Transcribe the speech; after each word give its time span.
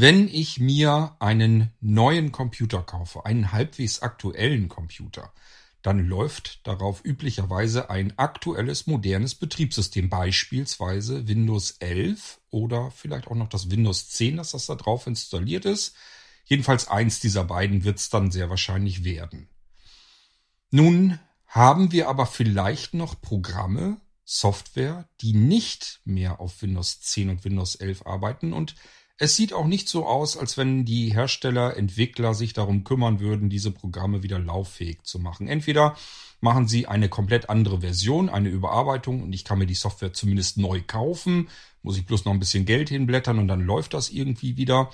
Wenn 0.00 0.28
ich 0.28 0.58
mir 0.58 1.14
einen 1.18 1.74
neuen 1.82 2.32
Computer 2.32 2.82
kaufe, 2.82 3.26
einen 3.26 3.52
halbwegs 3.52 4.00
aktuellen 4.00 4.70
Computer, 4.70 5.30
dann 5.82 6.06
läuft 6.06 6.66
darauf 6.66 7.04
üblicherweise 7.04 7.90
ein 7.90 8.18
aktuelles 8.18 8.86
modernes 8.86 9.34
Betriebssystem, 9.34 10.08
beispielsweise 10.08 11.28
Windows 11.28 11.72
11 11.80 12.40
oder 12.48 12.90
vielleicht 12.90 13.26
auch 13.26 13.34
noch 13.34 13.50
das 13.50 13.70
Windows 13.70 14.08
10, 14.08 14.38
dass 14.38 14.52
das 14.52 14.64
da 14.64 14.74
drauf 14.74 15.06
installiert 15.06 15.66
ist. 15.66 15.94
Jedenfalls 16.46 16.88
eins 16.88 17.20
dieser 17.20 17.44
beiden 17.44 17.84
wird 17.84 17.98
es 17.98 18.08
dann 18.08 18.30
sehr 18.30 18.48
wahrscheinlich 18.48 19.04
werden. 19.04 19.50
Nun 20.70 21.18
haben 21.46 21.92
wir 21.92 22.08
aber 22.08 22.24
vielleicht 22.24 22.94
noch 22.94 23.20
Programme, 23.20 24.00
Software, 24.24 25.06
die 25.20 25.34
nicht 25.34 26.00
mehr 26.06 26.40
auf 26.40 26.62
Windows 26.62 27.02
10 27.02 27.28
und 27.28 27.44
Windows 27.44 27.74
11 27.74 28.06
arbeiten 28.06 28.54
und 28.54 28.76
es 29.20 29.36
sieht 29.36 29.52
auch 29.52 29.66
nicht 29.66 29.86
so 29.86 30.06
aus, 30.06 30.38
als 30.38 30.56
wenn 30.56 30.86
die 30.86 31.12
Hersteller, 31.12 31.76
Entwickler 31.76 32.32
sich 32.32 32.54
darum 32.54 32.84
kümmern 32.84 33.20
würden, 33.20 33.50
diese 33.50 33.70
Programme 33.70 34.22
wieder 34.22 34.38
lauffähig 34.38 35.04
zu 35.04 35.18
machen. 35.18 35.46
Entweder 35.46 35.94
machen 36.40 36.66
sie 36.66 36.86
eine 36.86 37.10
komplett 37.10 37.50
andere 37.50 37.82
Version, 37.82 38.30
eine 38.30 38.48
Überarbeitung 38.48 39.22
und 39.22 39.34
ich 39.34 39.44
kann 39.44 39.58
mir 39.58 39.66
die 39.66 39.74
Software 39.74 40.14
zumindest 40.14 40.56
neu 40.56 40.80
kaufen, 40.86 41.50
muss 41.82 41.98
ich 41.98 42.06
bloß 42.06 42.24
noch 42.24 42.32
ein 42.32 42.38
bisschen 42.38 42.64
Geld 42.64 42.88
hinblättern 42.88 43.38
und 43.38 43.46
dann 43.46 43.60
läuft 43.60 43.92
das 43.92 44.08
irgendwie 44.08 44.56
wieder. 44.56 44.90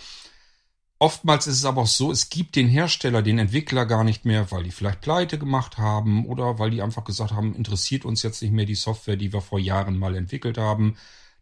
Oftmals 0.98 1.46
ist 1.46 1.58
es 1.58 1.64
aber 1.64 1.82
auch 1.82 1.86
so, 1.86 2.10
es 2.10 2.28
gibt 2.28 2.56
den 2.56 2.66
Hersteller, 2.66 3.22
den 3.22 3.38
Entwickler 3.38 3.86
gar 3.86 4.02
nicht 4.02 4.24
mehr, 4.24 4.50
weil 4.50 4.64
die 4.64 4.72
vielleicht 4.72 5.02
pleite 5.02 5.38
gemacht 5.38 5.78
haben 5.78 6.26
oder 6.26 6.58
weil 6.58 6.70
die 6.70 6.82
einfach 6.82 7.04
gesagt 7.04 7.30
haben, 7.30 7.54
interessiert 7.54 8.04
uns 8.04 8.24
jetzt 8.24 8.42
nicht 8.42 8.52
mehr 8.52 8.66
die 8.66 8.74
Software, 8.74 9.16
die 9.16 9.32
wir 9.32 9.40
vor 9.40 9.60
Jahren 9.60 9.96
mal 9.96 10.16
entwickelt 10.16 10.58
haben. 10.58 10.96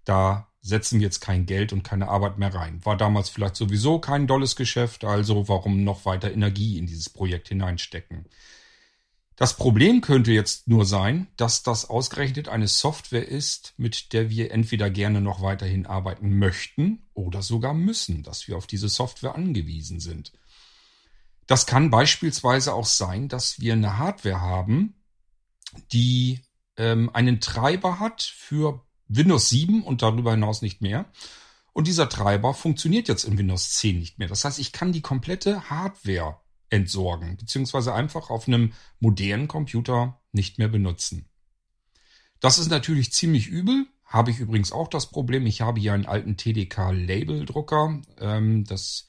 Da 0.05 0.49
setzen 0.65 0.99
wir 0.99 1.05
jetzt 1.05 1.21
kein 1.21 1.45
Geld 1.45 1.75
und 1.75 1.83
keine 1.83 2.09
Arbeit 2.09 2.39
mehr 2.39 2.55
rein. 2.55 2.83
War 2.85 2.97
damals 2.97 3.29
vielleicht 3.29 3.55
sowieso 3.55 3.99
kein 3.99 4.27
dolles 4.27 4.57
Geschäft, 4.57 5.05
also 5.05 5.47
warum 5.47 5.85
noch 5.85 6.07
weiter 6.07 6.33
Energie 6.33 6.79
in 6.79 6.87
dieses 6.87 7.11
Projekt 7.11 7.49
hineinstecken? 7.49 8.25
Das 9.37 9.57
Problem 9.57 10.01
könnte 10.01 10.33
jetzt 10.33 10.67
nur 10.67 10.87
sein, 10.87 11.27
dass 11.37 11.63
das 11.65 11.91
ausgerechnet 11.91 12.49
eine 12.49 12.69
Software 12.69 13.29
ist, 13.29 13.75
mit 13.77 14.15
der 14.15 14.31
wir 14.31 14.53
entweder 14.53 14.89
gerne 14.89 15.21
noch 15.21 15.43
weiterhin 15.43 15.85
arbeiten 15.85 16.39
möchten 16.39 17.03
oder 17.13 17.43
sogar 17.43 17.75
müssen, 17.75 18.23
dass 18.23 18.49
wir 18.49 18.57
auf 18.57 18.67
diese 18.67 18.89
Software 18.89 19.35
angewiesen 19.35 20.01
sind. 20.01 20.33
Das 21.47 21.67
kann 21.67 21.91
beispielsweise 21.91 22.73
auch 22.73 22.87
sein, 22.87 23.29
dass 23.29 23.61
wir 23.61 23.75
eine 23.75 23.99
Hardware 23.99 24.41
haben, 24.41 24.95
die 25.93 26.41
ähm, 26.79 27.11
einen 27.13 27.41
Treiber 27.41 27.99
hat 27.99 28.23
für 28.23 28.83
Windows 29.09 29.49
7 29.51 29.83
und 29.83 30.03
darüber 30.03 30.33
hinaus 30.33 30.63
nicht 30.63 30.81
mehr. 30.81 31.07
Und 31.73 31.89
dieser 31.89 32.09
Treiber 32.09 32.55
funktioniert 32.55 33.09
jetzt 33.09 33.25
in 33.25 33.37
Windows 33.37 33.75
10 33.75 33.99
nicht 33.99 34.19
mehr. 34.19 34.29
Das 34.29 34.45
heißt, 34.45 34.59
ich 34.59 34.73
kann 34.73 34.93
die 34.93 35.03
komplette 35.03 35.69
Hardware 35.71 36.39
entsorgen, 36.71 37.37
beziehungsweise 37.37 37.95
einfach 37.95 38.31
auf 38.31 38.47
einem 38.47 38.73
modernen 39.01 39.49
Computer 39.49 40.21
nicht 40.33 40.59
mehr 40.59 40.69
benutzen. 40.69 41.29
Das 42.41 42.59
ist 42.59 42.71
natürlich 42.71 43.13
ziemlich 43.13 43.49
übel. 43.49 43.87
Habe 44.05 44.31
ich 44.31 44.39
übrigens 44.39 44.71
auch 44.71 44.89
das 44.89 45.11
Problem. 45.11 45.47
Ich 45.47 45.63
habe 45.63 45.81
hier 45.81 45.93
einen 45.93 46.07
alten 46.07 46.37
TDK-Label-Drucker. 46.37 48.03
Ähm, 48.21 48.65
das 48.65 49.09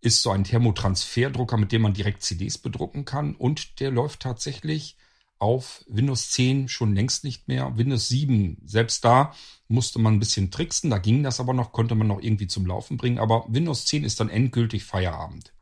ist 0.00 0.22
so 0.22 0.30
ein 0.30 0.44
Thermotransferdrucker, 0.44 1.56
mit 1.56 1.72
dem 1.72 1.82
man 1.82 1.94
direkt 1.94 2.22
CDs 2.22 2.58
bedrucken 2.58 3.04
kann. 3.04 3.34
Und 3.34 3.80
der 3.80 3.90
läuft 3.90 4.20
tatsächlich 4.20 4.96
auf 5.38 5.84
Windows 5.88 6.30
10 6.30 6.68
schon 6.68 6.94
längst 6.94 7.24
nicht 7.24 7.48
mehr. 7.48 7.76
Windows 7.76 8.08
7, 8.08 8.62
selbst 8.64 9.04
da 9.04 9.34
musste 9.68 9.98
man 9.98 10.14
ein 10.14 10.20
bisschen 10.20 10.50
tricksen, 10.50 10.90
da 10.90 10.98
ging 10.98 11.22
das 11.22 11.40
aber 11.40 11.52
noch, 11.52 11.72
konnte 11.72 11.94
man 11.94 12.06
noch 12.06 12.20
irgendwie 12.20 12.46
zum 12.46 12.66
Laufen 12.66 12.96
bringen, 12.96 13.18
aber 13.18 13.46
Windows 13.48 13.86
10 13.86 14.04
ist 14.04 14.20
dann 14.20 14.30
endgültig 14.30 14.84
Feierabend. 14.84 15.52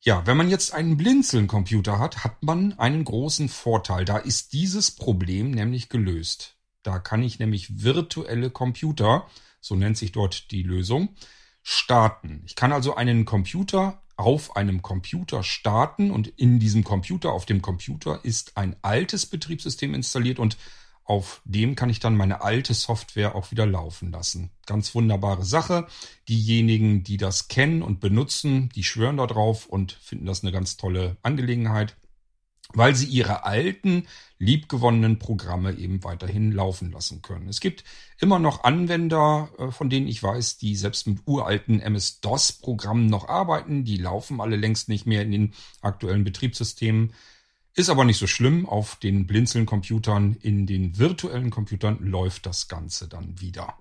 Ja, 0.00 0.24
wenn 0.26 0.36
man 0.36 0.50
jetzt 0.50 0.72
einen 0.72 0.96
Blinzeln-Computer 0.96 1.98
hat, 1.98 2.22
hat 2.22 2.42
man 2.42 2.78
einen 2.78 3.04
großen 3.04 3.48
Vorteil. 3.48 4.04
Da 4.04 4.18
ist 4.18 4.52
dieses 4.52 4.92
Problem 4.92 5.50
nämlich 5.50 5.88
gelöst. 5.88 6.56
Da 6.84 7.00
kann 7.00 7.24
ich 7.24 7.40
nämlich 7.40 7.82
virtuelle 7.82 8.50
Computer, 8.50 9.26
so 9.60 9.74
nennt 9.74 9.98
sich 9.98 10.12
dort 10.12 10.52
die 10.52 10.62
Lösung, 10.62 11.16
starten. 11.64 12.42
Ich 12.46 12.54
kann 12.54 12.72
also 12.72 12.94
einen 12.94 13.24
Computer 13.24 14.00
auf 14.16 14.56
einem 14.56 14.82
Computer 14.82 15.42
starten 15.42 16.10
und 16.10 16.28
in 16.28 16.58
diesem 16.58 16.84
Computer, 16.84 17.32
auf 17.32 17.46
dem 17.46 17.62
Computer 17.62 18.20
ist 18.24 18.56
ein 18.56 18.76
altes 18.82 19.26
Betriebssystem 19.26 19.94
installiert 19.94 20.38
und 20.38 20.56
auf 21.04 21.40
dem 21.44 21.76
kann 21.76 21.88
ich 21.88 22.00
dann 22.00 22.16
meine 22.16 22.40
alte 22.42 22.74
Software 22.74 23.36
auch 23.36 23.52
wieder 23.52 23.64
laufen 23.64 24.10
lassen. 24.10 24.50
Ganz 24.66 24.92
wunderbare 24.94 25.44
Sache. 25.44 25.86
Diejenigen, 26.28 27.04
die 27.04 27.16
das 27.16 27.46
kennen 27.46 27.82
und 27.82 28.00
benutzen, 28.00 28.70
die 28.74 28.82
schwören 28.82 29.16
da 29.16 29.26
drauf 29.28 29.66
und 29.66 29.92
finden 29.92 30.26
das 30.26 30.42
eine 30.42 30.50
ganz 30.50 30.76
tolle 30.76 31.16
Angelegenheit 31.22 31.96
weil 32.72 32.94
sie 32.94 33.06
ihre 33.06 33.44
alten, 33.44 34.06
liebgewonnenen 34.38 35.18
Programme 35.18 35.72
eben 35.72 36.04
weiterhin 36.04 36.52
laufen 36.52 36.92
lassen 36.92 37.22
können. 37.22 37.48
Es 37.48 37.60
gibt 37.60 37.84
immer 38.18 38.38
noch 38.38 38.64
Anwender, 38.64 39.48
äh, 39.58 39.70
von 39.70 39.88
denen 39.88 40.08
ich 40.08 40.22
weiß, 40.22 40.58
die 40.58 40.76
selbst 40.76 41.06
mit 41.06 41.20
uralten 41.26 41.80
MS-DOS-Programmen 41.80 43.06
noch 43.06 43.28
arbeiten. 43.28 43.84
Die 43.84 43.96
laufen 43.96 44.40
alle 44.40 44.56
längst 44.56 44.88
nicht 44.88 45.06
mehr 45.06 45.22
in 45.22 45.32
den 45.32 45.54
aktuellen 45.80 46.24
Betriebssystemen. 46.24 47.12
Ist 47.74 47.90
aber 47.90 48.04
nicht 48.04 48.18
so 48.18 48.26
schlimm. 48.26 48.66
Auf 48.66 48.96
den 48.96 49.26
Blinzeln-Computern, 49.26 50.36
in 50.42 50.66
den 50.66 50.98
virtuellen 50.98 51.50
Computern 51.50 51.98
läuft 52.00 52.46
das 52.46 52.68
Ganze 52.68 53.08
dann 53.08 53.40
wieder. 53.40 53.74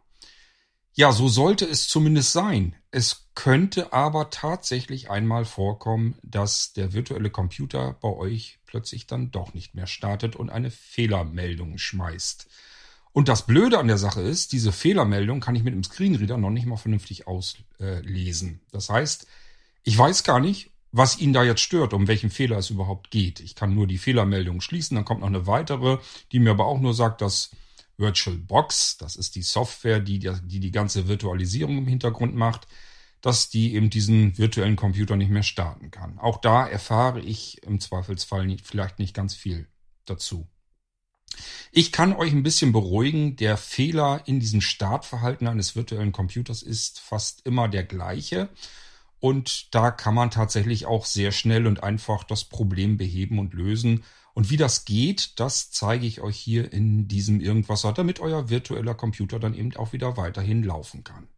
Ja, 0.98 1.12
so 1.12 1.28
sollte 1.28 1.66
es 1.66 1.90
zumindest 1.90 2.32
sein. 2.32 2.74
Es 2.90 3.28
könnte 3.36 3.92
aber 3.92 4.30
tatsächlich 4.30 5.10
einmal 5.10 5.44
vorkommen, 5.44 6.16
dass 6.24 6.72
der 6.72 6.94
virtuelle 6.94 7.30
Computer 7.30 7.98
bei 8.00 8.08
euch 8.08 8.60
plötzlich 8.66 9.06
dann 9.06 9.30
doch 9.30 9.54
nicht 9.54 9.76
mehr 9.76 9.88
startet 9.88 10.38
und 10.38 10.50
eine 10.50 10.72
Fehlermeldung 10.72 11.78
schmeißt. 11.78 12.48
Und 13.12 13.28
das 13.28 13.46
Blöde 13.46 13.78
an 13.78 13.90
der 13.90 13.98
Sache 13.98 14.22
ist, 14.22 14.54
diese 14.54 14.72
Fehlermeldung 14.72 15.42
kann 15.42 15.56
ich 15.56 15.64
mit 15.64 15.74
dem 15.74 15.84
Screenreader 15.84 16.38
noch 16.38 16.50
nicht 16.50 16.66
mal 16.66 16.78
vernünftig 16.78 17.28
auslesen. 17.28 18.62
Das 18.72 18.90
heißt, 18.90 19.28
ich 19.84 19.98
weiß 19.98 20.24
gar 20.24 20.40
nicht, 20.40 20.72
was 20.94 21.20
ihn 21.20 21.34
da 21.34 21.44
jetzt 21.44 21.62
stört, 21.62 21.94
um 21.94 22.08
welchen 22.08 22.30
Fehler 22.30 22.58
es 22.58 22.70
überhaupt 22.70 23.12
geht. 23.12 23.42
Ich 23.42 23.56
kann 23.56 23.76
nur 23.76 23.86
die 23.86 23.98
Fehlermeldung 23.98 24.62
schließen, 24.62 24.96
dann 24.96 25.04
kommt 25.04 25.20
noch 25.22 25.28
eine 25.28 25.46
weitere, 25.46 25.98
die 26.32 26.40
mir 26.40 26.52
aber 26.52 26.68
auch 26.68 26.80
nur 26.80 26.94
sagt, 26.94 27.20
dass 27.20 27.52
VirtualBox, 27.98 28.98
das 28.98 29.16
ist 29.16 29.36
die 29.36 29.42
Software, 29.42 30.00
die, 30.00 30.20
die 30.20 30.60
die 30.60 30.72
ganze 30.72 31.08
Virtualisierung 31.08 31.78
im 31.78 31.88
Hintergrund 31.88 32.36
macht, 32.36 32.68
dass 33.22 33.50
die 33.50 33.74
eben 33.74 33.90
diesen 33.90 34.38
virtuellen 34.38 34.76
Computer 34.76 35.16
nicht 35.16 35.32
mehr 35.32 35.44
starten 35.44 35.92
kann. 35.92 36.20
Auch 36.20 36.38
da 36.38 36.68
erfahre 36.68 37.20
ich 37.22 37.64
im 37.64 37.80
Zweifelsfall 37.80 38.46
nicht, 38.46 38.66
vielleicht 38.68 39.00
nicht 39.00 39.14
ganz 39.14 39.34
viel 39.34 39.68
dazu. 40.06 40.48
Ich 41.72 41.92
kann 41.92 42.14
euch 42.14 42.32
ein 42.32 42.44
bisschen 42.44 42.72
beruhigen, 42.72 43.36
der 43.36 43.58
Fehler 43.58 44.22
in 44.26 44.40
diesem 44.40 44.62
Startverhalten 44.62 45.48
eines 45.48 45.76
virtuellen 45.76 46.12
Computers 46.12 46.62
ist 46.62 47.00
fast 47.00 47.46
immer 47.46 47.68
der 47.68 47.84
gleiche. 47.84 48.50
Und 49.20 49.74
da 49.74 49.92
kann 49.92 50.14
man 50.14 50.30
tatsächlich 50.30 50.86
auch 50.86 51.06
sehr 51.06 51.32
schnell 51.32 51.68
und 51.68 51.84
einfach 51.84 52.24
das 52.24 52.44
Problem 52.44 52.98
beheben 52.98 53.40
und 53.40 53.54
lösen. 53.54 54.04
Und 54.35 54.50
wie 54.50 54.57
das 54.57 54.84
geht, 54.84 55.40
das 55.40 55.72
zeige 55.72 56.06
ich 56.06 56.19
euch 56.19 56.35
hier 56.38 56.73
in 56.73 57.07
diesem 57.07 57.40
Irgendwasser, 57.40 57.94
damit 57.94 58.19
euer 58.19 58.50
virtueller 58.50 58.94
Computer 58.94 59.40
dann 59.40 59.53
eben 59.53 59.73
auch 59.78 59.94
wieder 59.94 60.18
weiterhin 60.18 60.62
laufen 60.62 61.06
kann. 61.06 61.29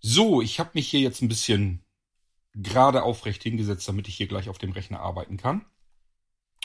So, 0.00 0.40
ich 0.42 0.60
habe 0.60 0.70
mich 0.74 0.88
hier 0.88 1.00
jetzt 1.00 1.22
ein 1.22 1.28
bisschen 1.28 1.82
gerade 2.62 3.02
aufrecht 3.02 3.42
hingesetzt, 3.42 3.88
damit 3.88 4.08
ich 4.08 4.16
hier 4.16 4.26
gleich 4.28 4.48
auf 4.48 4.58
dem 4.58 4.72
Rechner 4.72 5.00
arbeiten 5.00 5.36
kann. 5.36 5.64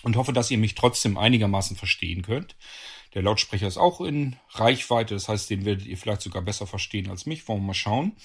Und 0.04 0.18
hoffe, 0.18 0.34
dass 0.34 0.52
ihr 0.52 0.58
mich 0.58 0.76
trotzdem 0.76 1.18
einigermaßen 1.18 1.76
verstehen 1.78 2.22
könnt. 2.22 2.56
Der 3.14 3.24
Lautsprecher 3.24 3.68
ist 3.68 3.78
auch 3.78 4.02
in 4.02 4.36
Reichweite, 4.52 5.14
das 5.14 5.30
heißt, 5.30 5.50
den 5.50 5.66
werdet 5.66 5.88
ihr 5.88 5.98
vielleicht 5.98 6.22
sogar 6.22 6.42
besser 6.42 6.68
verstehen 6.68 7.10
als 7.10 7.26
mich. 7.26 7.48
Wollen 7.48 7.62
wir 7.62 7.68
mal 7.68 7.74
schauen. 7.74 8.16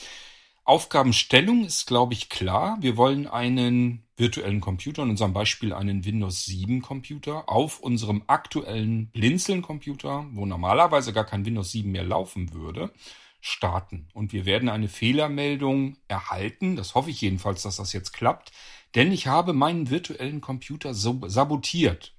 Aufgabenstellung 0.65 1.65
ist, 1.65 1.87
glaube 1.87 2.13
ich, 2.13 2.29
klar. 2.29 2.77
Wir 2.81 2.97
wollen 2.97 3.27
einen 3.27 4.05
virtuellen 4.17 4.61
Computer, 4.61 5.03
in 5.03 5.11
unserem 5.11 5.33
Beispiel 5.33 5.73
einen 5.73 6.05
Windows 6.05 6.45
7 6.45 6.83
Computer, 6.83 7.49
auf 7.49 7.81
unserem 7.81 8.23
aktuellen 8.27 9.11
Blinzeln 9.11 9.63
Computer, 9.63 10.27
wo 10.33 10.45
normalerweise 10.45 11.13
gar 11.13 11.25
kein 11.25 11.47
Windows 11.47 11.73
7 11.73 11.91
mehr 11.91 12.05
laufen 12.05 12.53
würde, 12.53 12.93
starten. 13.41 14.09
Und 14.13 14.33
wir 14.33 14.45
werden 14.45 14.69
eine 14.69 14.89
Fehlermeldung 14.89 15.97
erhalten. 16.09 16.77
Das 16.77 16.95
hoffe 16.95 17.11
ich 17.11 17.21
jedenfalls, 17.21 17.63
dass 17.63 17.77
das 17.77 17.93
jetzt 17.93 18.13
klappt. 18.13 18.53
Denn 18.95 19.13
ich 19.13 19.27
habe 19.27 19.53
meinen 19.53 19.91
virtuellen 19.91 20.41
Computer 20.41 20.95
sabotiert. 20.95 22.15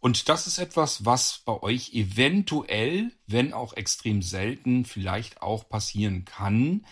Und 0.00 0.28
das 0.28 0.46
ist 0.46 0.58
etwas, 0.58 1.06
was 1.06 1.40
bei 1.46 1.62
euch 1.62 1.94
eventuell, 1.94 3.10
wenn 3.26 3.54
auch 3.54 3.72
extrem 3.72 4.20
selten, 4.20 4.84
vielleicht 4.84 5.40
auch 5.40 5.68
passieren 5.68 6.26
kann. 6.26 6.84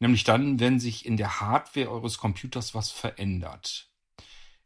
Nämlich 0.00 0.24
dann, 0.24 0.58
wenn 0.58 0.80
sich 0.80 1.06
in 1.06 1.16
der 1.16 1.40
Hardware 1.40 1.90
eures 1.90 2.18
Computers 2.18 2.74
was 2.74 2.90
verändert. 2.90 3.88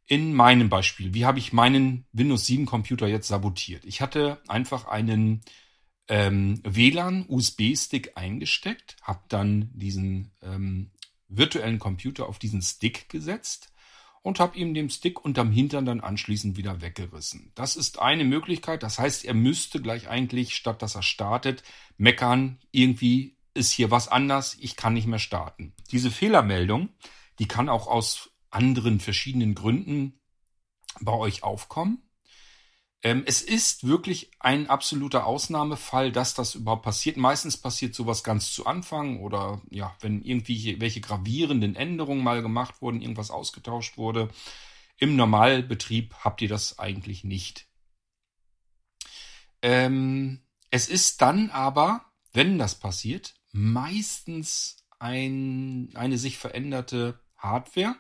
In 0.06 0.34
meinem 0.34 0.70
Beispiel, 0.70 1.14
wie 1.14 1.24
habe 1.24 1.38
ich 1.38 1.52
meinen 1.52 2.06
Windows 2.12 2.46
7 2.46 2.66
Computer 2.66 3.06
jetzt 3.06 3.28
sabotiert? 3.28 3.84
Ich 3.84 4.00
hatte 4.00 4.40
einfach 4.48 4.86
einen 4.86 5.42
ähm, 6.10 6.60
WLAN-USB-Stick 6.64 8.16
eingesteckt, 8.16 8.96
habe 9.00 9.20
dann 9.28 9.70
diesen 9.72 10.32
ähm, 10.42 10.90
virtuellen 11.28 11.78
Computer 11.78 12.28
auf 12.28 12.40
diesen 12.40 12.60
Stick 12.62 13.08
gesetzt 13.08 13.72
und 14.22 14.40
habe 14.40 14.58
ihm 14.58 14.74
den 14.74 14.90
Stick 14.90 15.24
unterm 15.24 15.52
Hintern 15.52 15.86
dann 15.86 16.00
anschließend 16.00 16.56
wieder 16.56 16.80
weggerissen. 16.80 17.52
Das 17.54 17.76
ist 17.76 18.00
eine 18.00 18.24
Möglichkeit. 18.24 18.82
Das 18.82 18.98
heißt, 18.98 19.24
er 19.24 19.34
müsste 19.34 19.80
gleich 19.80 20.08
eigentlich, 20.08 20.56
statt 20.56 20.82
dass 20.82 20.96
er 20.96 21.04
startet, 21.04 21.62
meckern, 21.96 22.58
irgendwie 22.72 23.36
ist 23.54 23.70
hier 23.70 23.92
was 23.92 24.08
anders, 24.08 24.56
ich 24.60 24.74
kann 24.74 24.94
nicht 24.94 25.06
mehr 25.06 25.20
starten. 25.20 25.74
Diese 25.92 26.10
Fehlermeldung, 26.10 26.90
die 27.38 27.46
kann 27.46 27.68
auch 27.68 27.86
aus 27.86 28.30
anderen 28.50 28.98
verschiedenen 28.98 29.54
Gründen 29.54 30.18
bei 31.00 31.12
euch 31.12 31.44
aufkommen. 31.44 32.02
Ähm, 33.02 33.22
es 33.26 33.40
ist 33.40 33.86
wirklich 33.86 34.30
ein 34.40 34.68
absoluter 34.68 35.26
Ausnahmefall, 35.26 36.12
dass 36.12 36.34
das 36.34 36.54
überhaupt 36.54 36.82
passiert. 36.82 37.16
Meistens 37.16 37.56
passiert 37.56 37.94
sowas 37.94 38.22
ganz 38.22 38.52
zu 38.52 38.66
Anfang 38.66 39.20
oder 39.20 39.62
ja, 39.70 39.96
wenn 40.00 40.22
irgendwie 40.22 40.80
welche 40.80 41.00
gravierenden 41.00 41.76
Änderungen 41.76 42.22
mal 42.22 42.42
gemacht 42.42 42.82
wurden, 42.82 43.00
irgendwas 43.00 43.30
ausgetauscht 43.30 43.96
wurde. 43.96 44.28
Im 44.98 45.16
Normalbetrieb 45.16 46.14
habt 46.20 46.42
ihr 46.42 46.48
das 46.48 46.78
eigentlich 46.78 47.24
nicht. 47.24 47.66
Ähm, 49.62 50.42
es 50.70 50.88
ist 50.88 51.22
dann 51.22 51.48
aber, 51.50 52.04
wenn 52.34 52.58
das 52.58 52.74
passiert, 52.74 53.34
meistens 53.50 54.76
ein, 54.98 55.88
eine 55.94 56.18
sich 56.18 56.36
veränderte 56.36 57.18
Hardware. 57.38 57.96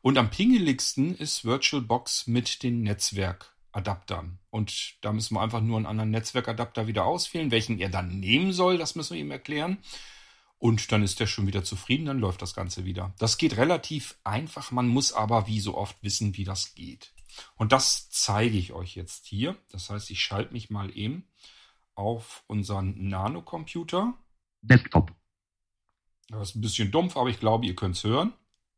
Und 0.00 0.16
am 0.16 0.30
pingeligsten 0.30 1.16
ist 1.16 1.44
VirtualBox 1.44 2.28
mit 2.28 2.62
den 2.62 2.82
Netzwerk 2.82 3.57
Adaptern. 3.78 4.38
Und 4.50 4.96
da 5.00 5.12
müssen 5.12 5.34
wir 5.34 5.40
einfach 5.40 5.60
nur 5.60 5.76
einen 5.76 5.86
anderen 5.86 6.10
Netzwerkadapter 6.10 6.86
wieder 6.86 7.04
auswählen. 7.04 7.50
Welchen 7.50 7.78
er 7.78 7.88
dann 7.88 8.20
nehmen 8.20 8.52
soll, 8.52 8.78
das 8.78 8.94
müssen 8.94 9.14
wir 9.14 9.20
ihm 9.20 9.30
erklären. 9.30 9.78
Und 10.58 10.90
dann 10.90 11.02
ist 11.02 11.20
er 11.20 11.26
schon 11.26 11.46
wieder 11.46 11.62
zufrieden, 11.62 12.06
dann 12.06 12.18
läuft 12.18 12.42
das 12.42 12.54
Ganze 12.54 12.84
wieder. 12.84 13.14
Das 13.18 13.38
geht 13.38 13.56
relativ 13.56 14.18
einfach, 14.24 14.72
man 14.72 14.88
muss 14.88 15.12
aber 15.12 15.46
wie 15.46 15.60
so 15.60 15.76
oft 15.76 16.02
wissen, 16.02 16.36
wie 16.36 16.44
das 16.44 16.74
geht. 16.74 17.12
Und 17.54 17.70
das 17.70 18.10
zeige 18.10 18.58
ich 18.58 18.72
euch 18.72 18.96
jetzt 18.96 19.26
hier. 19.26 19.56
Das 19.70 19.90
heißt, 19.90 20.10
ich 20.10 20.20
schalte 20.20 20.52
mich 20.52 20.70
mal 20.70 20.90
eben 20.96 21.28
auf 21.94 22.42
unseren 22.48 23.08
Nano-Computer. 23.08 24.14
Desktop. 24.62 25.12
Das 26.28 26.50
ist 26.50 26.56
ein 26.56 26.60
bisschen 26.60 26.90
dumpf, 26.90 27.16
aber 27.16 27.30
ich 27.30 27.38
glaube, 27.38 27.66
ihr 27.66 27.76
könnt 27.76 27.96
es 27.96 28.04
hören. 28.04 28.32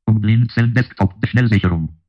Desktop, 0.06 1.14
Schnellsicherung. 1.26 1.99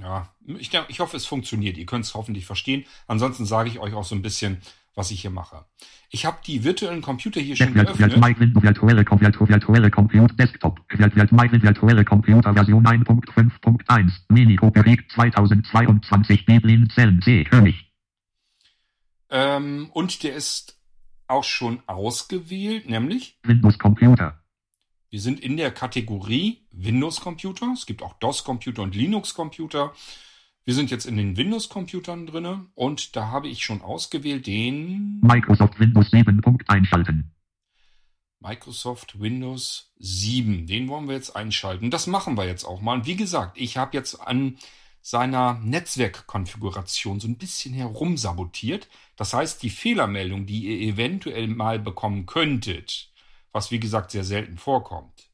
Ja, 0.00 0.34
ich, 0.58 0.70
ich 0.88 1.00
hoffe, 1.00 1.16
es 1.16 1.26
funktioniert. 1.26 1.76
Ihr 1.76 1.86
könnt 1.86 2.04
es 2.04 2.14
hoffentlich 2.14 2.46
verstehen. 2.46 2.84
Ansonsten 3.06 3.44
sage 3.44 3.68
ich 3.68 3.78
euch 3.78 3.94
auch 3.94 4.04
so 4.04 4.14
ein 4.14 4.22
bisschen, 4.22 4.58
was 4.94 5.10
ich 5.10 5.20
hier 5.20 5.30
mache. 5.30 5.64
Ich 6.10 6.26
habe 6.26 6.38
die 6.44 6.64
virtuellen 6.64 7.02
Computer 7.02 7.40
hier 7.40 7.56
schon 7.56 7.72
geöffnet. 7.72 7.98
Virtuelle, 7.98 9.04
virtuelle 9.04 9.90
Computer 9.90 10.34
Desktop. 10.34 10.80
Virtuelle 10.88 12.04
Computer 12.04 12.54
Version 12.54 12.84
1.5.1. 12.84 14.10
Mini 14.28 14.56
Cooperik 14.56 15.10
2022 15.12 16.46
Biblin 16.46 16.90
Zellen 16.90 17.22
C. 17.22 17.44
König. 17.44 17.92
Ähm, 19.30 19.90
und 19.92 20.22
der 20.24 20.34
ist 20.34 20.80
auch 21.28 21.44
schon 21.44 21.80
ausgewählt, 21.86 22.88
nämlich 22.88 23.38
Windows 23.44 23.78
Computer. 23.78 24.42
Wir 25.10 25.20
sind 25.20 25.40
in 25.40 25.56
der 25.56 25.72
Kategorie 25.72 26.60
Windows-Computer. 26.70 27.72
Es 27.74 27.84
gibt 27.84 28.00
auch 28.00 28.12
DOS-Computer 28.20 28.82
und 28.82 28.94
Linux-Computer. 28.94 29.92
Wir 30.64 30.74
sind 30.74 30.92
jetzt 30.92 31.04
in 31.04 31.16
den 31.16 31.36
Windows-Computern 31.36 32.28
drinne 32.28 32.66
und 32.76 33.16
da 33.16 33.26
habe 33.26 33.48
ich 33.48 33.64
schon 33.64 33.82
ausgewählt 33.82 34.46
den 34.46 35.18
Microsoft 35.20 35.80
Windows 35.80 36.10
7. 36.12 36.40
einschalten. 36.68 37.32
Microsoft 38.38 39.18
Windows 39.18 39.92
7. 39.98 40.68
Den 40.68 40.88
wollen 40.88 41.08
wir 41.08 41.16
jetzt 41.16 41.34
einschalten. 41.34 41.90
Das 41.90 42.06
machen 42.06 42.36
wir 42.36 42.46
jetzt 42.46 42.64
auch 42.64 42.80
mal. 42.80 42.98
Und 42.98 43.06
wie 43.06 43.16
gesagt, 43.16 43.58
ich 43.60 43.76
habe 43.76 43.96
jetzt 43.96 44.14
an 44.14 44.58
seiner 45.02 45.54
Netzwerkkonfiguration 45.64 47.18
so 47.18 47.26
ein 47.26 47.36
bisschen 47.36 47.74
herumsabotiert. 47.74 48.88
Das 49.16 49.34
heißt, 49.34 49.60
die 49.62 49.70
Fehlermeldung, 49.70 50.46
die 50.46 50.66
ihr 50.66 50.92
eventuell 50.92 51.48
mal 51.48 51.80
bekommen 51.80 52.26
könntet, 52.26 53.09
was 53.52 53.70
wie 53.70 53.80
gesagt 53.80 54.10
sehr 54.10 54.24
selten 54.24 54.58
vorkommt. 54.58 55.30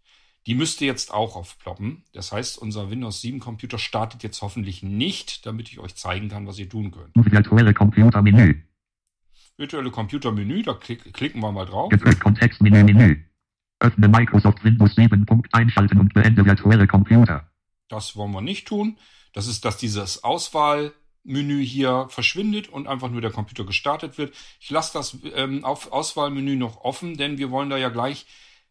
Die 0.47 0.55
müsste 0.55 0.85
jetzt 0.85 1.13
auch 1.13 1.35
aufploppen. 1.35 2.05
Das 2.13 2.31
heißt, 2.31 2.59
unser 2.59 2.89
Windows 2.91 3.21
7 3.21 3.41
Computer 3.41 3.79
startet 3.79 4.23
jetzt 4.23 4.43
hoffentlich 4.43 4.83
nicht, 4.83 5.45
damit 5.45 5.69
ich 5.69 5.81
euch 5.81 5.97
zeigen 5.97 6.29
kann, 6.29 6.47
was 6.47 6.59
ihr 6.59 6.69
tun 6.69 6.93
könnt. 6.93 7.15
Virtuelle 7.15 7.75
Computermenü. 7.75 8.63
Virtuelle 9.57 9.91
Computermenü, 9.91 10.63
da 10.63 10.75
klick, 10.75 11.13
klicken 11.13 11.41
wir 11.41 11.51
mal 11.51 11.67
drauf. 11.67 11.93
Kontextmenü 12.21 12.85
Menü. 12.85 13.25
Öffne 13.81 14.09
Microsoft 14.09 14.63
Windows 14.65 14.95
7. 14.95 15.27
Einschalten 15.53 15.99
und 15.99 16.15
beende 16.15 16.45
virtuelle 16.45 16.87
Computer. 16.87 17.51
Das 17.89 18.17
wollen 18.17 18.33
wir 18.33 18.41
nicht 18.41 18.69
tun. 18.69 18.99
Das 19.33 19.47
ist, 19.47 19.65
dass 19.65 19.77
dieses 19.77 20.25
Auswahl 20.25 20.93
Menü 21.27 21.65
hier 21.65 22.07
verschwindet 22.09 22.69
und 22.69 22.87
einfach 22.87 23.11
nur 23.11 23.21
der 23.21 23.31
Computer 23.31 23.65
gestartet 23.65 24.19
wird. 24.19 24.35
Ich 24.61 24.71
lasse 24.71 24.93
das 24.95 25.19
ähm, 25.35 25.65
auf 25.65 25.93
Auswahlmenü 25.93 26.57
noch 26.57 26.79
offen, 26.79 27.17
denn 27.17 27.39
wir 27.39 27.51
wollen 27.51 27.71
da 27.71 27.77
ja 27.77 27.89
gleich, 27.89 28.27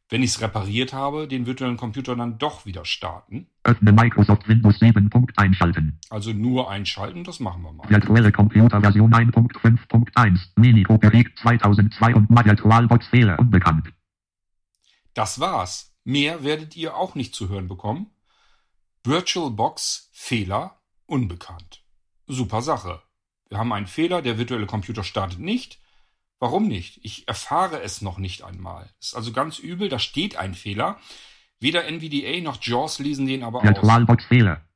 wenn 0.09 0.23
ich 0.23 0.31
es 0.31 0.41
repariert 0.41 0.93
habe, 0.93 1.27
den 1.27 1.45
virtuellen 1.45 1.77
Computer 1.77 2.15
dann 2.15 2.37
doch 2.37 2.65
wieder 2.65 2.85
starten. 2.85 3.47
Öffne 3.63 3.91
Microsoft 3.91 4.47
Windows 4.47 4.77
7. 4.79 5.09
einschalten. 5.35 5.99
Also 6.09 6.31
nur 6.31 6.69
einschalten, 6.69 7.23
das 7.23 7.39
machen 7.39 7.63
wir 7.63 7.71
mal. 7.71 7.89
Virtuelle 7.89 8.31
Computer 8.31 8.81
Version 8.81 9.11
1.5.1 9.13 10.39
Mini 10.55 10.83
Cooperik 10.83 11.37
2002 11.39 12.15
und 12.15 12.29
VirtualBox 12.29 13.07
Fehler 13.07 13.39
unbekannt. 13.39 13.91
Das 15.13 15.39
war's. 15.39 15.95
Mehr 16.03 16.43
werdet 16.43 16.75
ihr 16.75 16.95
auch 16.95 17.15
nicht 17.15 17.33
zu 17.33 17.49
hören 17.49 17.67
bekommen. 17.67 18.11
VirtualBox 19.03 20.09
Fehler 20.13 20.79
unbekannt. 21.07 21.84
Super 22.27 22.61
Sache. 22.61 23.01
Wir 23.49 23.57
haben 23.57 23.73
einen 23.73 23.87
Fehler, 23.87 24.21
der 24.21 24.37
virtuelle 24.37 24.65
Computer 24.65 25.03
startet 25.03 25.39
nicht. 25.39 25.79
Warum 26.39 26.67
nicht? 26.67 26.99
Ich 27.03 27.27
erfahre 27.27 27.81
es 27.81 28.01
noch 28.01 28.17
nicht 28.17 28.43
einmal. 28.43 28.89
Das 28.99 29.09
ist 29.09 29.15
also 29.15 29.31
ganz 29.31 29.59
übel, 29.59 29.89
da 29.89 29.99
steht 29.99 30.35
ein 30.35 30.53
Fehler. 30.53 30.99
Weder 31.59 31.85
NVDA 31.85 32.41
noch 32.41 32.61
JAWS 32.61 32.99
lesen 32.99 33.25
den 33.25 33.43
aber 33.43 33.59
aus. 33.59 33.63
Fehler. 34.23 34.67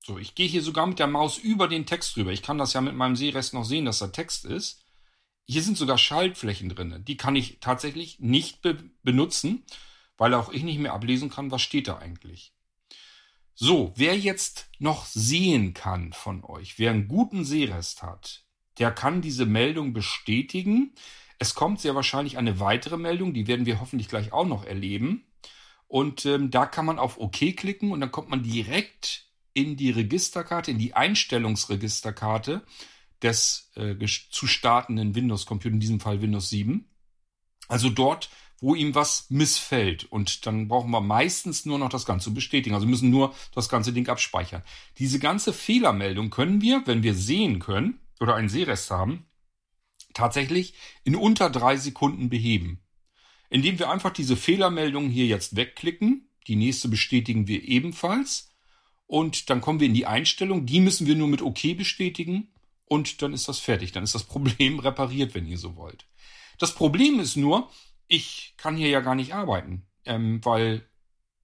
So, 0.00 0.18
ich 0.18 0.34
gehe 0.34 0.48
hier 0.48 0.62
sogar 0.62 0.86
mit 0.86 0.98
der 0.98 1.06
Maus 1.06 1.38
über 1.38 1.68
den 1.68 1.86
Text 1.86 2.16
drüber. 2.16 2.32
Ich 2.32 2.42
kann 2.42 2.58
das 2.58 2.72
ja 2.72 2.80
mit 2.80 2.94
meinem 2.94 3.16
Sehrest 3.16 3.54
noch 3.54 3.64
sehen, 3.64 3.84
dass 3.84 4.00
da 4.00 4.08
Text 4.08 4.44
ist. 4.44 4.84
Hier 5.46 5.62
sind 5.62 5.78
sogar 5.78 5.98
Schaltflächen 5.98 6.68
drin. 6.68 7.04
Die 7.06 7.16
kann 7.16 7.36
ich 7.36 7.58
tatsächlich 7.60 8.18
nicht 8.20 8.62
be 8.62 8.82
benutzen, 9.02 9.64
weil 10.16 10.34
auch 10.34 10.50
ich 10.50 10.62
nicht 10.62 10.78
mehr 10.78 10.94
ablesen 10.94 11.30
kann, 11.30 11.50
was 11.50 11.62
steht 11.62 11.88
da 11.88 11.98
eigentlich. 11.98 12.53
So, 13.54 13.92
wer 13.96 14.18
jetzt 14.18 14.68
noch 14.80 15.06
sehen 15.06 15.74
kann 15.74 16.12
von 16.12 16.42
euch, 16.44 16.78
wer 16.78 16.90
einen 16.90 17.06
guten 17.06 17.44
Sehrest 17.44 18.02
hat, 18.02 18.44
der 18.78 18.90
kann 18.90 19.22
diese 19.22 19.46
Meldung 19.46 19.92
bestätigen. 19.92 20.94
Es 21.38 21.54
kommt 21.54 21.80
sehr 21.80 21.94
wahrscheinlich 21.94 22.36
eine 22.36 22.58
weitere 22.58 22.96
Meldung, 22.96 23.32
die 23.32 23.46
werden 23.46 23.66
wir 23.66 23.80
hoffentlich 23.80 24.08
gleich 24.08 24.32
auch 24.32 24.46
noch 24.46 24.64
erleben. 24.64 25.26
Und 25.86 26.26
ähm, 26.26 26.50
da 26.50 26.66
kann 26.66 26.86
man 26.86 26.98
auf 26.98 27.18
OK 27.20 27.56
klicken 27.56 27.92
und 27.92 28.00
dann 28.00 28.10
kommt 28.10 28.28
man 28.28 28.42
direkt 28.42 29.26
in 29.52 29.76
die 29.76 29.90
Registerkarte, 29.90 30.72
in 30.72 30.78
die 30.78 30.94
Einstellungsregisterkarte 30.94 32.62
des 33.22 33.70
äh, 33.76 33.94
zu 34.30 34.48
startenden 34.48 35.14
Windows-Computer, 35.14 35.74
in 35.74 35.80
diesem 35.80 36.00
Fall 36.00 36.20
Windows 36.20 36.50
7. 36.50 36.90
Also 37.68 37.88
dort 37.88 38.30
wo 38.64 38.74
ihm 38.74 38.94
was 38.94 39.26
missfällt. 39.28 40.04
Und 40.04 40.46
dann 40.46 40.68
brauchen 40.68 40.90
wir 40.90 41.02
meistens 41.02 41.66
nur 41.66 41.78
noch 41.78 41.90
das 41.90 42.06
Ganze 42.06 42.30
bestätigen. 42.30 42.74
Also 42.74 42.86
müssen 42.86 43.10
nur 43.10 43.34
das 43.54 43.68
ganze 43.68 43.92
Ding 43.92 44.08
abspeichern. 44.08 44.62
Diese 44.98 45.18
ganze 45.18 45.52
Fehlermeldung 45.52 46.30
können 46.30 46.62
wir, 46.62 46.82
wenn 46.86 47.02
wir 47.02 47.14
sehen 47.14 47.58
können 47.58 48.00
oder 48.20 48.34
einen 48.34 48.48
Sehrest 48.48 48.90
haben, 48.90 49.26
tatsächlich 50.14 50.72
in 51.04 51.14
unter 51.14 51.50
drei 51.50 51.76
Sekunden 51.76 52.30
beheben. 52.30 52.80
Indem 53.50 53.78
wir 53.78 53.90
einfach 53.90 54.10
diese 54.10 54.36
Fehlermeldung 54.36 55.10
hier 55.10 55.26
jetzt 55.26 55.56
wegklicken. 55.56 56.30
Die 56.46 56.56
nächste 56.56 56.88
bestätigen 56.88 57.46
wir 57.46 57.62
ebenfalls. 57.64 58.50
Und 59.06 59.50
dann 59.50 59.60
kommen 59.60 59.80
wir 59.80 59.88
in 59.88 59.94
die 59.94 60.06
Einstellung. 60.06 60.64
Die 60.64 60.80
müssen 60.80 61.06
wir 61.06 61.16
nur 61.16 61.28
mit 61.28 61.42
OK 61.42 61.76
bestätigen. 61.76 62.54
Und 62.86 63.20
dann 63.20 63.34
ist 63.34 63.46
das 63.46 63.58
fertig. 63.58 63.92
Dann 63.92 64.04
ist 64.04 64.14
das 64.14 64.24
Problem 64.24 64.78
repariert, 64.78 65.34
wenn 65.34 65.46
ihr 65.46 65.58
so 65.58 65.76
wollt. 65.76 66.06
Das 66.58 66.74
Problem 66.74 67.20
ist 67.20 67.36
nur, 67.36 67.68
ich 68.06 68.54
kann 68.56 68.76
hier 68.76 68.88
ja 68.88 69.00
gar 69.00 69.14
nicht 69.14 69.34
arbeiten, 69.34 69.86
ähm, 70.04 70.44
weil 70.44 70.88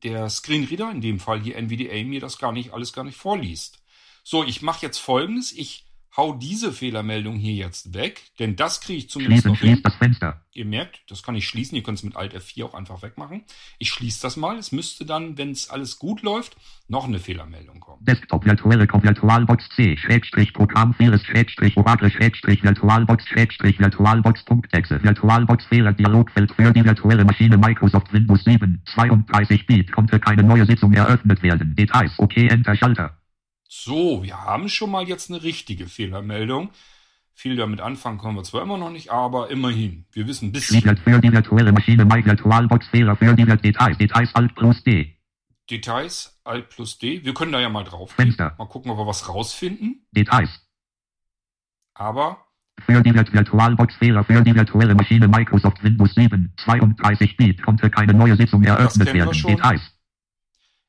der 0.03 0.31
Screenreader, 0.31 0.91
in 0.91 1.01
dem 1.01 1.21
Fall 1.21 1.41
hier 1.41 1.57
NVDA, 1.57 2.05
mir 2.05 2.21
das 2.21 2.39
gar 2.39 2.53
nicht, 2.53 2.73
alles 2.73 2.93
gar 2.93 3.05
nicht 3.05 3.17
vorliest. 3.17 3.83
So, 4.25 4.45
ich 4.45 4.63
mache 4.63 4.85
jetzt 4.85 4.99
folgendes. 4.99 5.53
Ich 5.53 5.90
hau 6.17 6.35
diese 6.35 6.73
Fehlermeldung 6.73 7.37
hier 7.37 7.55
jetzt 7.55 7.95
weg, 7.95 8.23
denn 8.39 8.57
das 8.57 8.81
kriege 8.81 8.99
ich 8.99 9.11
zumindest 9.11 9.43
Schließen, 9.43 9.53
noch 9.53 9.75
hin. 9.75 9.81
das 9.83 9.95
Fenster. 9.95 10.45
Ihr 10.53 10.65
merkt, 10.65 11.01
das 11.09 11.23
kann 11.23 11.37
ich 11.37 11.47
schließen. 11.47 11.77
Ihr 11.77 11.83
könnt 11.83 11.99
es 11.99 12.05
mit 12.05 12.17
Alt 12.17 12.35
F4 12.35 12.65
auch 12.65 12.75
einfach 12.75 13.03
wegmachen. 13.03 13.45
Ich 13.79 13.91
schließe 13.91 14.21
das 14.23 14.37
mal. 14.37 14.59
Es 14.59 14.73
müsste 14.73 15.05
dann, 15.05 15.39
wenn 15.39 15.53
es 15.53 15.71
alles 15.71 15.99
gut 15.99 16.23
läuft, 16.23 16.57
noch 16.89 17.05
eine 17.05 17.21
Fehlermeldung 17.21 17.79
kommen. 17.79 18.05
Desktop 18.05 18.45
virtuelle 18.45 18.89
Virtualbox 18.89 19.69
C 19.77 19.97
Schrägstrich 19.97 20.53
Programm 20.53 20.95
Virus 20.99 21.23
Schrägstrich 21.25 21.77
Oracle 21.77 22.11
Schrägstrich 22.11 22.63
Virtualbox 22.65 23.27
Schrägstrich 23.29 23.79
Virtualbox.exe 23.79 25.03
Virtualbox 25.03 25.65
Fehler 25.67 25.93
Dialogfeld 25.93 26.53
für 26.53 26.73
die 26.73 26.85
virtuelle 26.85 27.25
Maschine 27.25 27.57
Microsoft 27.57 28.13
Windows 28.13 28.43
7 28.45 28.83
32 28.95 29.67
Bit 29.67 29.93
konnte 29.93 30.19
keine 30.19 30.43
neue 30.43 30.67
Sitzung 30.67 30.93
eröffnet 30.93 31.43
werden. 31.43 31.77
Details 31.77 32.19
OK 32.19 32.37
Enter 32.37 32.75
Schalter. 32.75 33.20
So, 33.73 34.25
wir 34.25 34.37
haben 34.43 34.69
schon 34.69 34.91
mal 34.91 35.07
jetzt 35.07 35.31
eine 35.31 35.45
richtige 35.45 35.87
Fehlermeldung. 35.87 36.71
Viel 37.35 37.55
damit 37.55 37.81
anfangen 37.81 38.19
können 38.19 38.35
wir 38.35 38.43
zwar 38.43 38.63
immer 38.63 38.77
noch 38.77 38.91
nicht, 38.91 39.13
aber 39.13 39.49
immerhin. 39.49 40.07
Wir 40.11 40.27
wissen 40.27 40.49
ein 40.49 40.53
bisschen. 40.53 40.81
Schließlich 40.81 40.99
für 41.05 41.21
die 41.21 41.33
virtuelle 41.33 41.71
Maschine 41.71 42.05
Virtualbox 42.05 42.89
Fehler 42.89 43.15
für 43.15 43.33
die 43.33 43.45
Details 43.45 43.97
Details 43.97 44.35
Alt 44.35 44.57
plus 44.57 44.83
D 44.83 45.17
Details, 45.71 46.41
Alt 46.43 46.69
plus 46.69 46.99
D. 46.99 47.25
Wir 47.25 47.33
können 47.33 47.53
da 47.53 47.61
ja 47.61 47.69
mal 47.69 47.85
drauf. 47.85 48.11
Fenster. 48.11 48.57
Mal 48.59 48.67
gucken, 48.67 48.91
ob 48.91 48.99
wir 48.99 49.07
was 49.07 49.29
rausfinden. 49.29 50.05
Details 50.11 50.51
Aber 51.95 52.45
Für 52.85 53.01
die 53.01 53.15
Virtualbox 53.15 53.95
Fehler 53.95 54.25
für 54.25 54.43
die 54.43 54.53
virtuelle 54.53 54.97
Maschine 54.97 55.29
Microsoft 55.29 55.81
Windows 55.85 56.13
7 56.17 56.53
32 56.65 57.37
Bit 57.37 57.63
konnte 57.63 57.89
keine 57.89 58.15
neue 58.15 58.35
Sitzung 58.35 58.65
eröffnet 58.65 59.15
werden. 59.15 59.31
Details. 59.31 59.90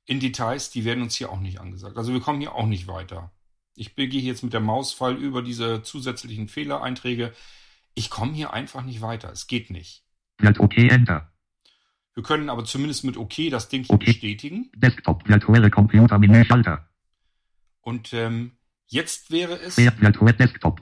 In 0.05 0.19
Details, 0.19 0.71
die 0.71 0.85
werden 0.85 1.03
uns 1.03 1.15
hier 1.15 1.31
auch 1.31 1.39
nicht 1.39 1.59
angesagt. 1.59 1.97
Also 1.97 2.13
wir 2.13 2.21
kommen 2.21 2.39
hier 2.41 2.55
auch 2.55 2.65
nicht 2.65 2.87
weiter. 2.87 3.31
Ich 3.75 3.95
gehe 3.95 4.07
jetzt 4.07 4.43
mit 4.43 4.53
der 4.53 4.59
Mausfall 4.59 5.15
über 5.15 5.41
diese 5.41 5.81
zusätzlichen 5.83 6.47
Fehlereinträge. 6.47 7.33
Ich 7.93 8.09
komme 8.09 8.33
hier 8.33 8.53
einfach 8.53 8.83
nicht 8.83 9.01
weiter. 9.01 9.31
Es 9.31 9.47
geht 9.47 9.69
nicht. 9.69 10.03
Virt 10.37 10.59
OK 10.59 10.77
Enter. 10.77 11.31
Wir 12.13 12.23
können 12.23 12.49
aber 12.49 12.65
zumindest 12.65 13.03
mit 13.05 13.17
OK 13.17 13.49
das 13.49 13.69
Ding 13.69 13.83
hier 13.83 13.95
Okay. 13.95 14.05
bestätigen. 14.07 14.69
Desktop 14.75 15.27
virtuelle 15.27 15.69
Computer 15.69 16.19
Menü 16.19 16.43
Schalter. 16.45 16.89
Und 17.79 18.13
ähm, 18.13 18.57
jetzt 18.87 19.31
wäre 19.31 19.53
es 19.59 19.75
Desktop. 19.75 20.81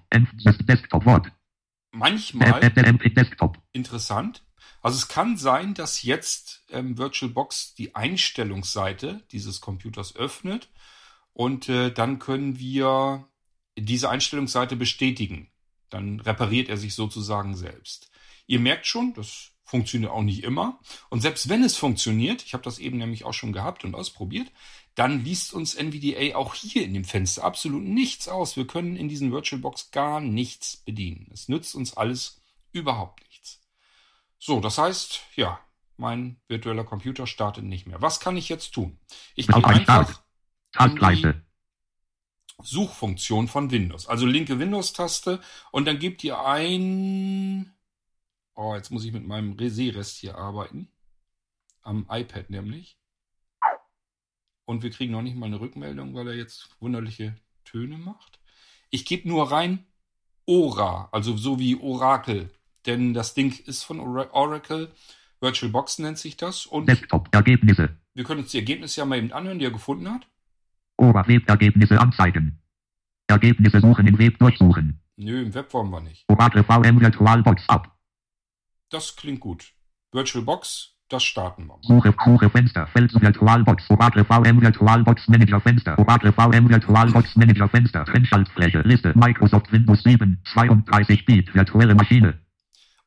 Desktop 0.67 1.05
Wort. 1.05 1.31
Manchmal 1.91 2.59
Desktop. 2.59 3.57
interessant. 3.71 4.43
Also 4.81 4.97
es 4.97 5.07
kann 5.07 5.37
sein, 5.37 5.73
dass 5.73 6.03
jetzt 6.03 6.63
ähm, 6.69 6.97
VirtualBox 6.97 7.75
die 7.75 7.95
Einstellungsseite 7.95 9.21
dieses 9.31 9.61
Computers 9.61 10.15
öffnet 10.15 10.69
und 11.33 11.69
äh, 11.69 11.91
dann 11.91 12.19
können 12.19 12.59
wir 12.59 13.27
diese 13.77 14.09
Einstellungsseite 14.09 14.75
bestätigen. 14.75 15.49
Dann 15.89 16.19
repariert 16.19 16.69
er 16.69 16.77
sich 16.77 16.95
sozusagen 16.95 17.55
selbst. 17.55 18.09
Ihr 18.47 18.59
merkt 18.59 18.87
schon, 18.87 19.13
das 19.13 19.51
funktioniert 19.63 20.11
auch 20.11 20.23
nicht 20.23 20.43
immer. 20.43 20.79
Und 21.09 21.21
selbst 21.21 21.47
wenn 21.49 21.63
es 21.63 21.77
funktioniert, 21.77 22.43
ich 22.43 22.53
habe 22.53 22.63
das 22.63 22.79
eben 22.79 22.97
nämlich 22.97 23.23
auch 23.23 23.33
schon 23.33 23.53
gehabt 23.53 23.85
und 23.85 23.95
ausprobiert, 23.95 24.51
dann 24.95 25.23
liest 25.23 25.53
uns 25.53 25.75
NVDA 25.75 26.35
auch 26.35 26.55
hier 26.55 26.83
in 26.83 26.93
dem 26.93 27.05
Fenster 27.05 27.43
absolut 27.43 27.83
nichts 27.83 28.27
aus. 28.27 28.57
Wir 28.57 28.67
können 28.67 28.95
in 28.97 29.07
diesen 29.07 29.31
VirtualBox 29.31 29.91
gar 29.91 30.19
nichts 30.19 30.77
bedienen. 30.77 31.29
Es 31.31 31.47
nützt 31.47 31.75
uns 31.75 31.95
alles 31.95 32.41
überhaupt 32.71 33.21
nichts. 33.21 33.28
So, 34.39 34.61
das 34.61 34.77
heißt, 34.77 35.21
ja, 35.35 35.59
mein 35.97 36.39
virtueller 36.47 36.85
Computer 36.85 37.27
startet 37.27 37.65
nicht 37.65 37.85
mehr. 37.85 38.01
Was 38.01 38.19
kann 38.21 38.37
ich 38.37 38.49
jetzt 38.49 38.71
tun? 38.73 38.97
Ich 39.35 39.47
gehe 39.47 39.55
einfach 39.57 39.83
Start. 39.83 40.23
Taskleiste. 40.71 41.45
Suchfunktion 42.61 43.47
von 43.47 43.71
Windows. 43.71 44.07
Also 44.07 44.25
linke 44.25 44.59
Windows-Taste 44.59 45.41
und 45.71 45.85
dann 45.85 45.99
gebt 45.99 46.23
ihr 46.23 46.43
ein. 46.43 47.73
Oh, 48.55 48.75
jetzt 48.75 48.91
muss 48.91 49.05
ich 49.05 49.13
mit 49.13 49.25
meinem 49.25 49.53
Resé-Rest 49.53 50.17
hier 50.17 50.37
arbeiten. 50.37 50.89
Am 51.81 52.07
iPad 52.09 52.49
nämlich. 52.49 52.97
Und 54.65 54.83
wir 54.83 54.91
kriegen 54.91 55.11
noch 55.11 55.21
nicht 55.21 55.35
mal 55.35 55.47
eine 55.47 55.59
Rückmeldung, 55.59 56.13
weil 56.13 56.27
er 56.27 56.35
jetzt 56.35 56.69
wunderliche 56.79 57.35
Töne 57.65 57.97
macht. 57.97 58.39
Ich 58.89 59.05
gebe 59.05 59.27
nur 59.27 59.51
rein 59.51 59.85
Ora, 60.45 61.09
also 61.11 61.37
so 61.37 61.59
wie 61.59 61.75
Orakel. 61.79 62.49
Denn 62.89 63.13
das 63.13 63.35
Ding 63.35 63.53
ist 63.67 63.83
von 63.83 63.99
Ora- 63.99 64.31
Oracle. 64.33 64.89
VirtualBox 65.41 65.99
nennt 65.99 66.17
sich 66.17 66.37
das. 66.37 66.65
Und 66.65 66.87
Desktop 66.89 67.29
Ergebnisse. 67.31 67.89
wir 68.15 68.23
können 68.23 68.41
uns 68.41 68.49
die 68.51 68.57
Ergebnisse 68.57 69.01
ja 69.01 69.05
mal 69.05 69.19
eben 69.19 69.31
anhören, 69.31 69.59
die 69.59 69.65
er 69.65 69.71
gefunden 69.71 70.09
hat. 70.11 70.27
Oberwebergebnisse 70.97 71.99
anzeigen. 71.99 72.59
Ergebnisse 73.27 73.79
suchen 73.79 74.07
in 74.07 74.17
Web 74.17 74.39
durchsuchen. 74.39 74.99
Nö, 75.17 75.41
im 75.43 75.53
Web 75.53 75.71
wollen 75.73 75.91
wir 75.91 76.01
nicht. 76.01 76.25
Oracle 76.27 76.63
VM 76.63 76.99
Virtualbox 76.99 77.63
ab. 77.69 77.95
Das 78.89 79.15
klingt 79.15 79.39
gut. 79.39 79.71
VirtualBox, 80.11 80.95
das 81.09 81.23
starten 81.23 81.67
wir 81.67 81.75
mal. 81.75 81.79
Suche, 81.83 82.13
Suche 82.25 82.49
Fenster, 82.49 82.87
Feld 82.87 83.13
Virtualbox, 83.21 83.87
Oracle 83.91 84.25
VM 84.25 84.61
Virtualbox 84.61 85.27
Manager 85.27 85.61
Fenster, 85.61 85.99
Oracle 85.99 86.33
VM 86.33 86.67
Virtualbox 86.67 87.35
Manager 87.35 87.69
Fenster, 87.69 88.03
Trennschaltfläche, 88.05 88.81
Liste, 88.81 89.13
Microsoft 89.15 89.71
Windows 89.71 90.01
7, 90.03 90.41
32 90.53 91.25
Bit, 91.25 91.53
virtuelle 91.53 91.93
Maschine. 91.93 92.39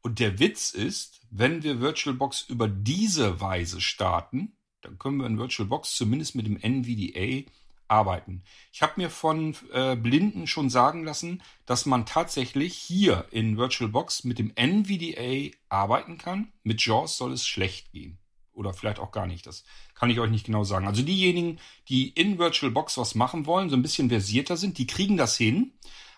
Und 0.02 0.18
der 0.18 0.38
Witz 0.40 0.72
ist, 0.72 1.20
wenn 1.30 1.62
wir 1.62 1.80
VirtualBox 1.80 2.42
über 2.48 2.68
diese 2.68 3.40
Weise 3.40 3.80
starten, 3.80 4.56
dann 4.82 4.98
können 4.98 5.18
wir 5.18 5.26
in 5.26 5.38
VirtualBox 5.38 5.96
zumindest 5.96 6.34
mit 6.34 6.46
dem 6.46 6.56
NVDA 6.56 7.48
arbeiten. 7.86 8.42
Ich 8.72 8.82
habe 8.82 8.94
mir 8.96 9.10
von 9.10 9.54
äh, 9.72 9.94
Blinden 9.94 10.46
schon 10.46 10.70
sagen 10.70 11.04
lassen, 11.04 11.42
dass 11.66 11.86
man 11.86 12.04
tatsächlich 12.06 12.74
hier 12.74 13.26
in 13.30 13.56
VirtualBox 13.56 14.24
mit 14.24 14.38
dem 14.38 14.52
NVDA 14.56 15.56
arbeiten 15.68 16.18
kann. 16.18 16.52
Mit 16.64 16.84
JAWS 16.84 17.16
soll 17.16 17.32
es 17.32 17.46
schlecht 17.46 17.92
gehen. 17.92 18.18
Oder 18.54 18.74
vielleicht 18.74 18.98
auch 18.98 19.12
gar 19.12 19.26
nicht. 19.26 19.46
Das 19.46 19.64
kann 19.94 20.10
ich 20.10 20.20
euch 20.20 20.30
nicht 20.30 20.46
genau 20.46 20.64
sagen. 20.64 20.86
Also 20.86 21.02
diejenigen, 21.02 21.58
die 21.88 22.08
in 22.08 22.38
VirtualBox 22.38 22.98
was 22.98 23.14
machen 23.14 23.46
wollen, 23.46 23.70
so 23.70 23.76
ein 23.76 23.82
bisschen 23.82 24.08
versierter 24.08 24.56
sind, 24.56 24.78
die 24.78 24.86
kriegen 24.86 25.16
das 25.16 25.36
hin. 25.36 25.72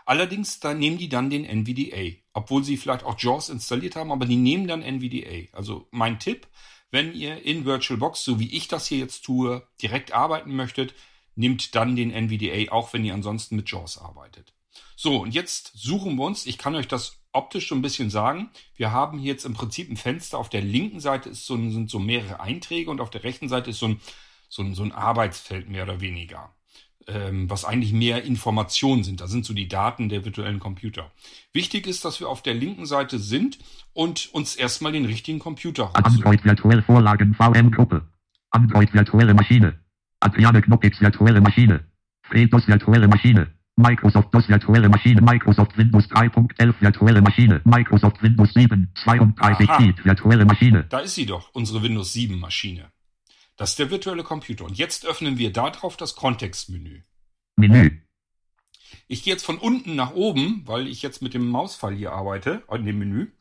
Allerdings, 0.07 0.61
da 0.61 0.75
nehmen 0.75 0.99
die 0.99 1.09
dann 1.09 1.31
den 1.31 1.45
NVDA. 1.45 2.24
Obwohl 2.35 2.65
sie 2.65 2.77
vielleicht 2.77 3.05
auch 3.05 3.19
JAWS 3.19 3.49
installiert 3.49 3.97
haben, 3.97 4.13
aber 4.13 4.27
die 4.27 4.37
nehmen 4.37 4.69
dann 4.69 4.83
NVDA. 4.83 5.57
Also 5.57 5.89
mein 5.91 6.19
Tipp, 6.19 6.47
wenn 6.91 7.15
ihr 7.15 7.43
in 7.45 7.65
VirtualBox, 7.65 8.23
so 8.23 8.39
wie 8.39 8.55
ich 8.55 8.69
das 8.69 8.87
hier 8.87 8.99
jetzt 8.99 9.25
tue, 9.25 9.67
direkt 9.81 10.13
arbeiten 10.13 10.55
möchtet, 10.55 10.95
nehmt 11.37 11.75
dann 11.75 11.97
den 11.97 12.11
NVDA, 12.11 12.71
auch 12.73 12.93
wenn 12.93 13.05
ihr 13.05 13.15
ansonsten 13.15 13.57
mit 13.57 13.71
JAWS 13.71 13.99
arbeitet. 13.99 14.53
So, 14.97 15.23
und 15.23 15.35
jetzt 15.35 15.73
suchen 15.75 16.17
wir 16.17 16.25
uns, 16.25 16.47
ich 16.47 16.59
kann 16.59 16.75
euch 16.75 16.89
das 16.89 17.19
optisch 17.33 17.69
so 17.69 17.75
ein 17.75 17.83
bisschen 17.83 18.11
sagen, 18.11 18.51
wir 18.77 18.93
haben 18.93 19.19
hier 19.19 19.33
jetzt 19.33 19.45
im 19.45 19.55
Prinzip 19.55 19.91
ein 19.91 19.97
Fenster, 19.97 20.39
auf 20.39 20.49
der 20.49 20.63
linken 20.63 21.01
Seite 21.01 21.31
ist 21.31 21.47
so, 21.47 21.57
sind 21.57 21.91
so 21.91 21.99
mehrere 21.99 22.41
Einträge 22.41 22.91
und 22.91 23.01
auf 23.01 23.11
der 23.11 23.25
rechten 23.25 23.49
Seite 23.49 23.71
ist 23.71 23.81
so 23.81 23.89
ein, 23.89 24.01
so 24.49 24.63
ein, 24.63 24.75
so 24.75 24.85
ein 24.85 24.93
Arbeitsfeld 24.93 25.69
mehr 25.69 25.83
oder 25.83 26.01
weniger, 26.01 26.55
ähm, 27.07 27.51
was 27.51 27.65
eigentlich 27.65 27.93
mehr 27.93 28.25
Informationen 28.25 29.05
sind. 29.05 29.21
Da 29.21 29.27
sind 29.27 29.45
so 29.45 29.55
die 29.55 29.69
Daten 29.69 30.09
der 30.09 30.25
virtuellen 30.25 30.61
Computer. 30.61 31.11
Wichtig 31.53 31.87
ist, 31.87 32.05
dass 32.05 32.21
wir 32.21 32.29
auf 32.29 32.43
der 32.43 32.55
linken 32.55 32.87
Seite 32.87 33.19
sind 33.19 33.59
und 33.93 34.31
uns 34.33 34.57
erstmal 34.57 34.93
den 34.93 35.05
richtigen 35.05 35.39
Computer 35.39 35.85
raussuchen. 35.85 36.05
Android 36.05 36.45
virtuell 36.45 36.83
Vorlagen 36.83 37.35
VM 37.35 37.71
Gruppe. 37.71 38.03
Android 38.51 38.93
virtuelle 38.95 39.35
Maschine. 39.35 39.79
Adriane 40.21 40.63
Knoppix 40.63 41.01
virtuelle 41.01 41.41
Maschine. 41.41 41.85
Fredos 42.23 42.67
virtuelle 42.67 43.09
Maschine. 43.09 43.49
Microsoft 43.77 44.33
DOS 44.33 44.49
virtuelle 44.49 44.89
Maschine. 44.89 45.21
Microsoft 45.21 45.77
Windows 45.77 46.05
3.11 46.11 46.75
virtuelle 46.81 47.21
Maschine. 47.21 47.61
Microsoft 47.65 48.23
Windows 48.23 48.55
7 48.55 48.91
32 49.03 49.69
Aha. 49.69 49.93
Virtuelle 50.05 50.45
Maschine. 50.45 50.85
Da 50.89 51.01
ist 51.01 51.17
sie 51.17 51.27
doch, 51.27 51.51
unsere 51.53 51.83
Windows 51.83 52.13
7 52.13 52.39
Maschine. 52.39 52.91
Das 53.57 53.71
ist 53.71 53.79
der 53.79 53.91
virtuelle 53.91 54.25
Computer. 54.25 54.65
Und 54.65 54.77
jetzt 54.79 55.07
öffnen 55.07 55.39
wir 55.39 55.53
darauf 55.53 55.97
das 55.97 56.17
Kontextmenü. 56.17 57.03
Menü. 57.57 58.01
Ich 59.07 59.23
gehe 59.23 59.35
jetzt 59.35 59.45
von 59.45 59.59
unten 59.59 59.95
nach 59.95 60.13
oben, 60.15 60.63
weil 60.67 60.87
ich 60.89 61.03
jetzt 61.03 61.23
mit 61.23 61.35
dem 61.35 61.49
Mausfall 61.49 61.95
hier 61.95 62.13
arbeite, 62.13 62.63
in 62.73 62.85
dem 62.85 62.99
Menü. 62.99 63.33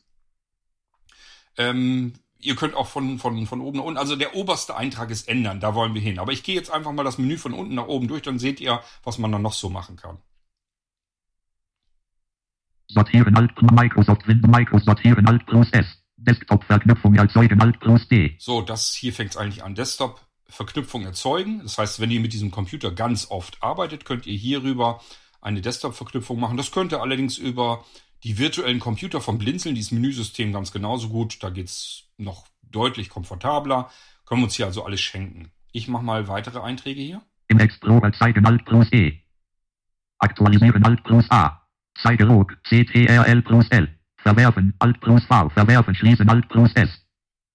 Ähm, 1.56 2.14
ihr 2.38 2.56
könnt 2.56 2.74
auch 2.74 2.88
von, 2.88 3.18
von, 3.18 3.46
von 3.46 3.60
oben 3.60 3.78
nach 3.78 3.84
unten, 3.84 3.98
also 3.98 4.16
der 4.16 4.34
oberste 4.34 4.76
Eintrag 4.76 5.10
ist 5.10 5.28
ändern, 5.28 5.60
da 5.60 5.74
wollen 5.74 5.94
wir 5.94 6.00
hin. 6.00 6.18
Aber 6.18 6.32
ich 6.32 6.42
gehe 6.42 6.54
jetzt 6.54 6.70
einfach 6.70 6.92
mal 6.92 7.04
das 7.04 7.18
Menü 7.18 7.38
von 7.38 7.54
unten 7.54 7.74
nach 7.74 7.86
oben 7.86 8.08
durch, 8.08 8.22
dann 8.22 8.38
seht 8.38 8.60
ihr, 8.60 8.82
was 9.02 9.18
man 9.18 9.32
da 9.32 9.38
noch 9.38 9.52
so 9.52 9.70
machen 9.70 9.96
kann. 9.96 10.18
Sortieren 12.88 13.36
Alt 13.36 13.50
Microsoft 13.62 14.28
Windows 14.28 14.50
Microsoft 14.50 14.86
Sortieren 14.86 15.26
Alt 15.26 15.46
plus 15.46 15.70
S. 15.72 16.03
Desktop 16.24 16.64
Verknüpfung 16.64 17.14
erzeugen 17.14 17.60
Alt 17.60 17.80
plus 17.80 18.08
D. 18.08 18.36
So, 18.38 18.62
das 18.62 18.94
hier 18.94 19.12
fängt 19.12 19.30
es 19.32 19.36
eigentlich 19.36 19.62
an. 19.62 19.74
Desktop 19.74 20.20
Verknüpfung 20.48 21.04
erzeugen. 21.04 21.60
Das 21.62 21.78
heißt, 21.78 22.00
wenn 22.00 22.10
ihr 22.10 22.20
mit 22.20 22.32
diesem 22.32 22.50
Computer 22.50 22.90
ganz 22.90 23.30
oft 23.30 23.62
arbeitet, 23.62 24.04
könnt 24.04 24.26
ihr 24.26 24.36
hierüber 24.36 25.00
eine 25.40 25.60
Desktop-Verknüpfung 25.60 26.40
machen. 26.40 26.56
Das 26.56 26.70
könnt 26.70 26.92
ihr 26.92 27.02
allerdings 27.02 27.38
über 27.38 27.84
die 28.22 28.38
virtuellen 28.38 28.80
Computer 28.80 29.20
vom 29.20 29.38
Blinzeln, 29.38 29.74
dieses 29.74 29.92
Menüsystem 29.92 30.52
ganz 30.52 30.72
genauso 30.72 31.10
gut. 31.10 31.42
Da 31.42 31.50
geht's 31.50 32.04
noch 32.16 32.46
deutlich 32.62 33.10
komfortabler. 33.10 33.90
Können 34.24 34.40
wir 34.40 34.44
uns 34.44 34.56
hier 34.56 34.66
also 34.66 34.84
alles 34.84 35.00
schenken. 35.00 35.50
Ich 35.72 35.88
mache 35.88 36.04
mal 36.04 36.28
weitere 36.28 36.60
Einträge 36.60 37.02
hier. 37.02 37.22
Im 37.48 37.58
Explorer 37.58 38.12
zeigen 38.12 38.46
Alt 38.46 38.64
plus 38.64 38.90
E. 38.92 39.20
Aktualisieren 40.18 40.84
Alt 40.84 41.04
plus 41.04 41.30
A. 41.30 41.60
Zeigerog, 42.00 42.56
CTRL 42.64 43.42
plus 43.42 43.68
L. 43.68 43.93
Verwerfen, 44.24 44.72
Alt 44.78 45.00
plus 45.00 45.22
V. 45.26 45.50
Verwerfen, 45.50 45.94
schließen, 45.94 46.28
Alt 46.30 46.48
plus 46.48 46.72
S. 46.74 46.88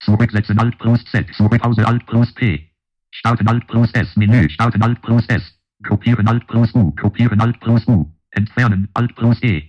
Zurücksetzen, 0.02 0.60
Alt 0.60 0.78
plus 0.78 1.04
Z. 1.06 1.26
Zurückpause, 1.34 1.86
Alt 1.86 2.06
plus 2.06 2.32
P. 2.36 2.70
Starten, 3.12 3.48
Alt 3.48 3.66
plus 3.68 3.92
S. 3.94 4.16
Menü, 4.16 4.48
starten, 4.50 4.84
Alt 4.84 5.02
plus 5.02 5.26
S. 5.28 5.42
Kopieren, 5.84 6.28
Alt 6.28 6.46
plus 6.48 6.74
U. 6.76 6.92
Kopieren, 6.96 7.42
Alt 7.42 7.60
plus 7.60 7.88
U. 7.88 8.06
Entfernen, 8.32 8.88
Alt 8.94 9.16
plus 9.16 9.42
E. 9.42 9.64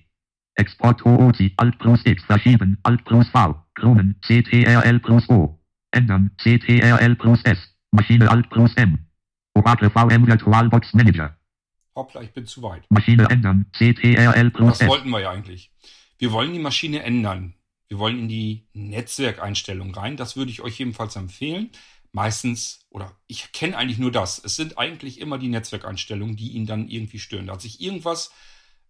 Export 0.57 1.04
OOC, 1.07 1.52
Alt 1.57 1.78
plus 1.78 2.04
X. 2.04 2.23
Verschieben, 2.25 2.76
Alt 2.83 3.02
plus 3.07 3.26
V. 3.30 3.54
Kronen, 3.75 4.16
CTRL 4.21 5.00
plus 5.00 5.26
O. 5.30 5.59
Ändern, 5.92 6.30
CTRL 6.37 7.16
plus 7.16 7.42
S. 7.45 7.59
Maschine, 7.92 8.30
Alt 8.30 8.50
plus 8.50 8.75
M. 8.76 8.99
Oracle 9.54 9.88
VM 9.90 10.26
VirtualBox 10.26 10.92
Manager. 10.92 11.35
Hoppla, 11.97 12.21
ich 12.23 12.33
bin 12.35 12.45
zu 12.47 12.62
weit. 12.62 12.85
Maschine 12.90 13.25
ändern, 13.30 13.66
CTRL 13.73 14.50
plus 14.50 14.78
Das 14.78 14.83
S. 14.83 14.88
wollten 14.88 15.09
wir 15.11 15.21
ja 15.21 15.30
eigentlich. 15.30 15.73
Wir 16.21 16.33
wollen 16.33 16.53
die 16.53 16.59
Maschine 16.59 17.03
ändern. 17.03 17.55
Wir 17.89 17.99
wollen 17.99 18.19
in 18.19 18.29
die 18.29 18.67
Netzwerkeinstellung 18.75 19.95
rein. 19.95 20.19
Das 20.19 20.37
würde 20.37 20.50
ich 20.50 20.61
euch 20.61 20.79
jedenfalls 20.79 21.17
empfehlen. 21.17 21.71
Meistens, 22.12 22.85
oder 22.91 23.17
ich 23.27 23.53
kenne 23.53 23.75
eigentlich 23.79 23.99
nur 23.99 24.12
das. 24.12 24.39
Es 24.39 24.55
sind 24.55 24.77
eigentlich 24.77 25.19
immer 25.19 25.39
die 25.39 25.49
Netzwerkeinstellungen, 25.49 26.37
die 26.37 26.50
ihn 26.50 26.67
dann 26.67 26.89
irgendwie 26.89 27.19
stören. 27.19 27.47
Da 27.47 27.55
hat 27.55 27.62
sich 27.62 27.81
irgendwas 27.81 28.33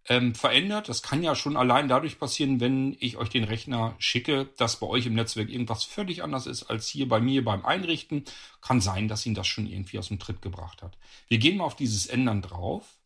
ähm, 0.09 0.35
verändert. 0.35 0.89
Das 0.89 1.03
kann 1.03 1.23
ja 1.23 1.33
schon 1.33 1.55
allein 1.55 1.87
dadurch 1.87 2.19
passieren, 2.19 2.59
wenn 2.59 2.97
ich 2.99 3.15
euch 3.15 3.29
den 3.29 3.45
Rechner 3.45 3.95
schicke, 3.97 4.49
dass 4.57 4.81
bei 4.81 4.87
euch 4.87 5.05
im 5.05 5.13
Netzwerk 5.13 5.49
irgendwas 5.49 5.85
völlig 5.85 6.23
anders 6.23 6.47
ist 6.47 6.63
als 6.63 6.89
hier 6.89 7.07
bei 7.07 7.21
mir 7.21 7.45
beim 7.45 7.65
Einrichten. 7.65 8.25
Kann 8.59 8.81
sein, 8.81 9.07
dass 9.07 9.25
ihn 9.25 9.35
das 9.35 9.47
schon 9.47 9.67
irgendwie 9.67 9.99
aus 9.99 10.09
dem 10.09 10.19
Tritt 10.19 10.41
gebracht 10.41 10.83
hat. 10.83 10.97
Wir 11.29 11.37
gehen 11.37 11.55
mal 11.55 11.63
auf 11.63 11.77
dieses 11.77 12.07
Ändern 12.07 12.41
drauf. 12.41 12.97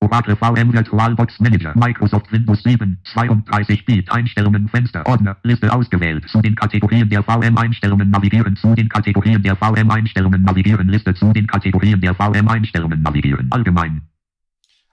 Oracle 0.00 0.34
VM 0.34 0.72
VirtualBox 0.72 1.40
Manager. 1.40 1.74
Microsoft 1.76 2.32
Windows 2.32 2.62
7. 2.62 2.98
32 3.12 3.84
Bit. 3.84 4.10
Einstellungen 4.10 4.68
Fenster. 4.68 5.06
Ordner. 5.06 5.36
Liste 5.42 5.70
ausgewählt. 5.70 6.26
Zu 6.30 6.40
den 6.40 6.54
Kategorien 6.54 7.08
der 7.10 7.22
VM-Einstellungen 7.22 8.10
navigieren. 8.10 8.56
Zu 8.56 8.74
den 8.74 8.88
Kategorien 8.88 9.42
der 9.42 9.56
VM-Einstellungen 9.56 10.42
navigieren. 10.42 10.88
Liste 10.88 11.14
zu 11.14 11.32
den 11.34 11.46
Kategorien 11.46 12.00
der 12.00 12.14
VM-Einstellungen 12.14 13.02
navigieren. 13.02 13.48
Allgemein. 13.50 14.02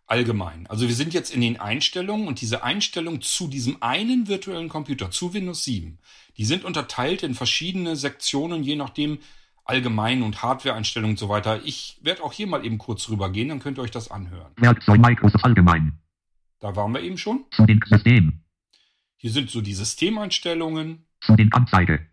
allgemein. 0.08 0.68
Also 0.68 0.88
wir 0.88 0.96
sind 0.96 1.14
jetzt 1.14 1.34
in 1.34 1.42
den 1.42 1.60
Einstellungen 1.60 2.28
und 2.28 2.42
diese 2.42 2.64
Einstellungen 2.64 3.22
zu 3.22 3.48
diesem 3.48 3.82
einen 3.82 4.28
virtuellen 4.28 4.70
Computer, 4.70 5.12
zu 5.12 5.34
Windows 5.34 5.64
7, 5.66 6.00
die 6.38 6.46
sind 6.46 6.64
unterteilt 6.64 7.24
in 7.24 7.34
verschiedene 7.34 7.96
Sektionen, 7.96 8.64
je 8.64 8.76
nachdem 8.76 9.20
allgemein 9.68 10.24
und 10.24 10.42
Hardware-Einstellungen 10.42 11.14
und 11.14 11.20
so 11.20 11.30
weiter. 11.30 11.62
Ich 11.66 12.00
werde 12.02 12.24
auch 12.24 12.34
hier 12.34 12.48
mal 12.48 12.66
eben 12.66 12.78
kurz 12.78 13.10
rübergehen, 13.10 13.50
dann 13.50 13.60
könnt 13.60 13.78
ihr 13.78 13.82
euch 13.82 13.92
das 13.92 14.10
anhören. 14.10 14.52
Werkzeug 14.58 15.00
Microsoft 15.00 15.44
Allgemein. 15.44 16.00
Da 16.60 16.76
waren 16.76 16.94
wir 16.94 17.02
eben 17.02 17.18
schon. 17.18 17.46
Zu 17.52 17.66
den 17.66 17.80
System. 17.86 18.42
Hier 19.18 19.32
sind 19.32 19.50
so 19.50 19.62
die 19.62 19.74
Systemeinstellungen, 19.74 21.06
Zu 21.22 21.36
den 21.36 21.52
Anzeige. 21.54 22.08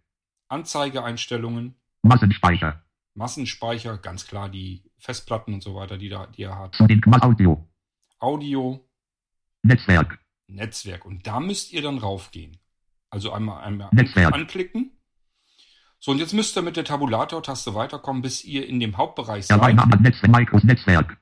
Anzeigeeinstellungen, 0.49 1.75
Massenspeicher. 2.03 2.83
Massenspeicher, 3.15 3.99
ganz 3.99 4.27
klar 4.27 4.49
die 4.49 4.83
Festplatten 4.99 5.55
und 5.55 5.63
so 5.63 5.75
weiter, 5.75 5.97
die, 5.99 6.09
da, 6.09 6.27
die 6.27 6.43
er 6.43 6.59
hat. 6.59 6.75
Zu 6.75 6.87
den 6.87 7.03
Audio. 7.23 7.69
Audio, 8.19 8.85
Netzwerk. 9.63 10.19
Netzwerk. 10.47 11.05
Und 11.07 11.27
da 11.27 11.41
müsst 11.41 11.73
ihr 11.73 11.83
dann 11.83 11.99
raufgehen. 11.99 12.59
Also 13.11 13.33
einmal, 13.33 13.65
einmal 13.65 13.89
Netzwerk. 13.93 14.35
anklicken. 14.35 14.91
So, 16.05 16.11
und 16.11 16.19
jetzt 16.19 16.35
müsst 16.35 16.55
ihr 16.55 16.61
mit 16.61 16.77
der 16.77 16.85
Tabulator-Taste 16.85 17.75
weiterkommen, 17.75 18.21
bis 18.21 18.45
ihr 18.45 18.69
in 18.69 18.79
dem 18.79 18.99
Hauptbereich 18.99 19.47
seid. 19.47 19.57
Netzwerk. 20.63 21.17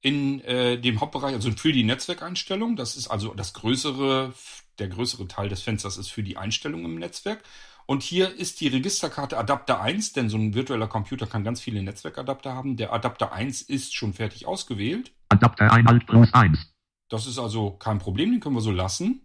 In 0.00 0.40
äh, 0.42 0.78
dem 0.80 1.00
Hauptbereich, 1.00 1.34
also 1.34 1.50
für 1.50 1.72
die 1.72 1.82
Netzwerkeinstellung, 1.82 2.76
das 2.76 2.94
ist 2.94 3.08
also 3.08 3.34
das 3.34 3.52
größere, 3.52 4.32
der 4.78 4.86
größere 4.86 5.26
Teil 5.26 5.48
des 5.48 5.62
Fensters 5.62 5.96
ist 5.96 6.10
für 6.10 6.22
die 6.22 6.36
Einstellung 6.36 6.84
im 6.84 6.94
Netzwerk. 6.94 7.42
Und 7.86 8.04
hier 8.04 8.32
ist 8.32 8.60
die 8.60 8.68
Registerkarte 8.68 9.36
Adapter 9.36 9.80
1, 9.80 10.12
denn 10.12 10.28
so 10.28 10.36
ein 10.36 10.54
virtueller 10.54 10.86
Computer 10.86 11.26
kann 11.26 11.42
ganz 11.42 11.60
viele 11.60 11.82
Netzwerkadapter 11.82 12.54
haben. 12.54 12.76
Der 12.76 12.92
Adapter 12.92 13.32
1 13.32 13.62
ist 13.62 13.96
schon 13.96 14.12
fertig 14.12 14.46
ausgewählt. 14.46 15.10
Adapter 15.30 15.72
1 15.72 15.88
Alt 15.88 16.06
plus 16.06 16.32
1. 16.32 16.72
Das 17.08 17.26
ist 17.26 17.40
also 17.40 17.72
kein 17.72 17.98
Problem, 17.98 18.30
den 18.30 18.38
können 18.38 18.54
wir 18.54 18.60
so 18.60 18.70
lassen. 18.70 19.23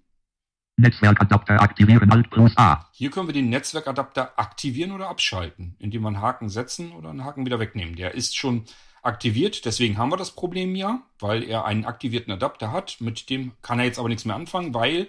Netzwerkadapter 0.80 1.62
aktivieren 1.62 2.12
Alt 2.12 2.30
plus 2.30 2.58
A. 2.58 2.90
Hier 2.92 3.12
können 3.12 3.28
wir 3.28 3.34
den 3.34 3.50
Netzwerkadapter 3.50 4.38
aktivieren 4.38 4.92
oder 4.92 5.10
abschalten, 5.10 5.76
indem 5.80 6.04
wir 6.04 6.08
einen 6.08 6.22
Haken 6.22 6.50
setzen 6.50 6.92
oder 6.92 7.10
einen 7.10 7.24
Haken 7.24 7.46
wieder 7.46 7.60
wegnehmen. 7.60 7.96
Der 7.96 8.14
ist 8.14 8.38
schon 8.38 8.66
aktiviert, 9.02 9.66
deswegen 9.66 9.98
haben 9.98 10.12
wir 10.12 10.18
das 10.18 10.32
Problem 10.32 10.76
ja, 10.76 11.04
weil 11.20 11.44
er 11.44 11.66
einen 11.66 11.86
aktivierten 11.86 12.34
Adapter 12.34 12.72
hat. 12.72 12.98
Mit 13.00 13.30
dem 13.30 13.54
kann 13.62 13.80
er 13.80 13.86
jetzt 13.86 14.00
aber 14.00 14.10
nichts 14.10 14.26
mehr 14.26 14.36
anfangen, 14.36 14.74
weil 14.74 15.08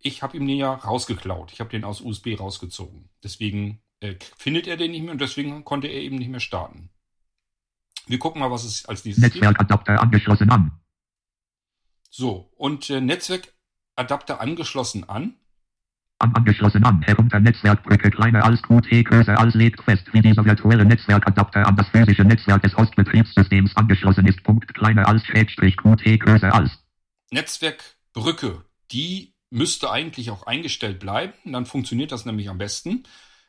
ich 0.00 0.22
habe 0.22 0.36
ihm 0.36 0.46
den 0.46 0.56
ja 0.56 0.72
rausgeklaut. 0.72 1.52
Ich 1.52 1.60
habe 1.60 1.70
den 1.70 1.84
aus 1.84 2.00
USB 2.00 2.38
rausgezogen. 2.38 3.08
Deswegen 3.22 3.80
äh, 4.00 4.14
findet 4.36 4.66
er 4.66 4.76
den 4.76 4.92
nicht 4.92 5.02
mehr 5.02 5.12
und 5.12 5.20
deswegen 5.20 5.64
konnte 5.64 5.88
er 5.88 6.00
eben 6.00 6.16
nicht 6.16 6.30
mehr 6.30 6.40
starten. 6.40 6.90
Wir 8.06 8.18
gucken 8.18 8.40
mal, 8.40 8.50
was 8.50 8.64
es 8.64 8.86
als 8.86 9.04
nächstes. 9.04 9.22
Netzwerkadapter 9.22 10.00
angeschlossen 10.00 10.50
an. 10.50 10.80
So, 12.10 12.50
und 12.56 12.88
äh, 12.88 13.00
Netzwerkadapter 13.96 14.40
angeschlossen 14.40 15.08
an. 15.08 15.36
An 16.18 16.34
angeschlossen 16.34 16.84
an. 16.84 17.00
Herunter 17.02 17.40
Netzwerkbrücke 17.40 18.10
kleiner 18.10 18.44
als 18.44 18.62
QT 18.62 19.04
größer 19.04 19.38
als 19.38 19.54
legt 19.54 19.82
fest, 19.82 20.06
wie 20.12 20.20
dieser 20.20 20.44
virtuelle 20.44 20.84
Netzwerkadapter 20.84 21.66
an 21.66 21.76
das 21.76 21.88
physische 21.88 22.24
Netzwerk 22.24 22.62
des 22.62 22.76
Hostbetriebssystems 22.76 23.74
angeschlossen 23.76 24.26
ist. 24.26 24.42
Punkt 24.42 24.72
kleiner 24.74 25.08
als 25.08 25.24
Schrägstrich 25.24 25.76
QT 25.78 26.20
größer 26.20 26.54
als. 26.54 26.70
Netzwerkbrücke, 27.30 28.64
die 28.92 29.34
müsste 29.50 29.90
eigentlich 29.90 30.30
auch 30.30 30.46
eingestellt 30.46 31.00
bleiben. 31.00 31.52
Dann 31.52 31.64
funktioniert 31.64 32.12
das 32.12 32.26
nämlich 32.26 32.50
am 32.50 32.58
besten. 32.58 33.04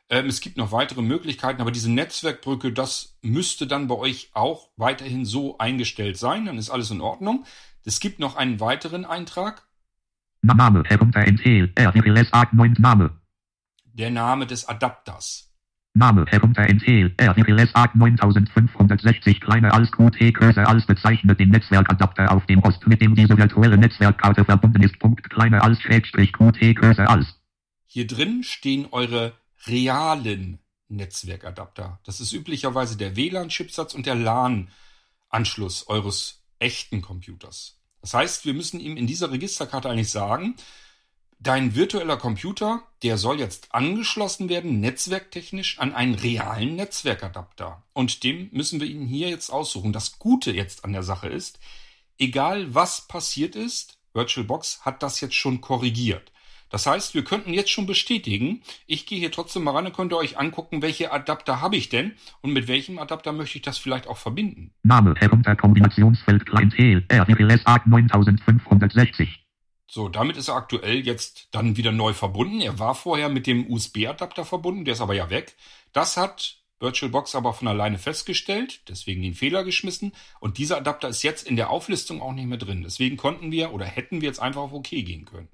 Ähm, 0.10 0.28
es 0.28 0.40
gibt 0.40 0.58
noch 0.58 0.72
weitere 0.72 1.02
Möglichkeiten, 1.02 1.60
aber 1.60 1.72
diese 1.72 1.92
Netzwerkbrücke, 1.92 2.72
das 2.72 3.18
müsste 3.22 3.68
dann 3.68 3.88
bei 3.88 3.96
euch 3.96 4.30
auch 4.34 4.70
weiterhin 4.78 5.26
so 5.26 5.58
eingestellt 5.58 6.18
sein. 6.18 6.46
Dann 6.46 6.58
ist 6.58 6.70
alles 6.70 6.92
in 6.92 7.02
Ordnung. 7.02 7.46
Es 7.84 8.00
gibt 8.00 8.20
noch 8.20 8.36
einen 8.38 8.62
weiteren 8.62 9.04
Eintrag. 9.04 9.67
Na- 10.42 10.54
Name 10.54 10.84
herunter 10.86 11.26
NTL 11.26 11.72
RWLS 11.78 12.32
Art 12.34 12.54
9 12.54 12.76
Name. 12.80 13.12
Der 13.86 14.12
Name 14.12 14.46
des 14.46 14.68
Adapters. 14.68 15.44
Name 15.94 16.26
herunter 16.28 16.62
NTL 16.70 17.16
RWLS 17.20 17.74
Art 17.74 17.96
9560 17.96 19.42
kleiner 19.42 19.74
als 19.74 19.92
QT 19.92 20.32
größer 20.36 20.68
als 20.68 20.86
bezeichnet 20.86 21.40
den 21.40 21.50
Netzwerkadapter 21.50 22.32
auf 22.32 22.46
dem 22.46 22.62
Host, 22.64 22.86
mit 22.86 23.02
dem 23.02 23.16
diese 23.16 23.36
virtuelle 23.36 23.78
Netzwerkkarte 23.78 24.46
verbunden 24.46 24.84
ist. 24.84 25.00
Punkt 25.00 25.28
kleiner 25.30 25.64
als 25.64 25.82
Schrägstrich 25.82 26.32
QT 26.34 26.76
größer 26.76 27.10
als. 27.10 27.26
Hier 27.88 28.06
drin 28.06 28.44
stehen 28.44 28.88
eure 28.92 29.34
realen 29.66 30.60
Netzwerkadapter. 30.88 32.00
Das 32.06 32.20
ist 32.22 32.32
üblicherweise 32.32 32.96
der 32.96 33.16
WLAN-Chipsatz 33.16 33.96
und 33.96 34.06
der 34.06 34.16
LAN-Anschluss 34.16 35.88
eures 35.88 36.44
echten 36.60 37.02
Computers. 37.02 37.82
Das 38.08 38.14
heißt, 38.14 38.46
wir 38.46 38.54
müssen 38.54 38.80
ihm 38.80 38.96
in 38.96 39.06
dieser 39.06 39.32
Registerkarte 39.32 39.90
eigentlich 39.90 40.12
sagen, 40.12 40.56
dein 41.40 41.76
virtueller 41.76 42.16
Computer, 42.16 42.84
der 43.04 43.18
soll 43.18 43.38
jetzt 43.38 43.76
angeschlossen 43.76 44.48
werden, 44.48 44.80
netzwerktechnisch, 44.80 45.78
an 45.80 45.94
einen 45.94 46.16
realen 46.16 46.78
Netzwerkadapter. 46.78 47.84
Und 47.92 48.24
dem 48.24 48.48
müssen 48.54 48.80
wir 48.80 48.88
ihn 48.88 49.08
hier 49.08 49.28
jetzt 49.28 49.50
aussuchen. 49.50 49.92
Das 49.92 50.20
Gute 50.20 50.54
jetzt 50.54 50.86
an 50.86 50.94
der 50.94 51.04
Sache 51.04 51.28
ist, 51.28 51.60
egal 52.18 52.74
was 52.74 53.10
passiert 53.10 53.58
ist, 53.58 53.98
VirtualBox 54.14 54.86
hat 54.86 55.04
das 55.04 55.20
jetzt 55.20 55.36
schon 55.36 55.60
korrigiert. 55.60 56.32
Das 56.70 56.86
heißt, 56.86 57.14
wir 57.14 57.24
könnten 57.24 57.54
jetzt 57.54 57.70
schon 57.70 57.86
bestätigen, 57.86 58.62
ich 58.86 59.06
gehe 59.06 59.20
hier 59.20 59.32
trotzdem 59.32 59.64
mal 59.64 59.72
ran 59.72 59.86
und 59.86 59.96
könnt 59.96 60.12
ihr 60.12 60.18
euch 60.18 60.38
angucken, 60.38 60.82
welche 60.82 61.12
Adapter 61.12 61.62
habe 61.62 61.76
ich 61.76 61.90
denn 61.90 62.14
und 62.42 62.54
mit 62.54 62.68
welchem 62.68 63.00
Adapter 63.00 63.32
möchte 63.32 63.58
ich 63.58 63.62
das 63.64 63.78
vielleicht 63.78 64.08
auch 64.08 64.18
verbinden. 64.18 64.74
Name 64.84 65.14
herunter 65.18 65.56
Kombinationsfeld 65.56 66.46
Klientel 66.46 67.06
RWLS 67.12 67.66
Art 67.66 67.88
9560. 67.88 69.44
So, 69.90 70.10
damit 70.10 70.36
ist 70.36 70.50
er 70.50 70.56
aktuell 70.56 71.06
jetzt 71.06 71.48
dann 71.52 71.78
wieder 71.78 71.94
neu 71.94 72.14
verbunden. 72.14 72.60
Er 72.60 72.78
war 72.78 72.94
vorher 72.94 73.30
mit 73.30 73.48
dem 73.48 73.72
USB-Adapter 73.72 74.44
verbunden, 74.44 74.84
der 74.84 74.94
ist 74.94 75.02
aber 75.02 75.14
ja 75.14 75.30
weg. 75.30 75.56
Das 75.94 76.18
hat 76.18 76.58
VirtualBox 76.80 77.36
aber 77.36 77.54
von 77.54 77.68
alleine 77.68 77.98
festgestellt, 77.98 78.82
deswegen 78.88 79.22
den 79.22 79.34
Fehler 79.34 79.64
geschmissen. 79.64 80.12
Und 80.40 80.58
dieser 80.58 80.78
Adapter 80.78 81.08
ist 81.08 81.24
jetzt 81.24 81.48
in 81.48 81.56
der 81.56 81.70
Auflistung 81.70 82.22
auch 82.22 82.34
nicht 82.34 82.48
mehr 82.48 82.58
drin. 82.58 82.84
Deswegen 82.84 83.18
konnten 83.18 83.52
wir 83.52 83.74
oder 83.74 83.86
hätten 83.86 84.22
wir 84.22 84.28
jetzt 84.28 84.40
einfach 84.40 84.62
auf 84.62 84.74
OK 84.74 84.90
gehen 84.90 85.26
können. 85.26 85.48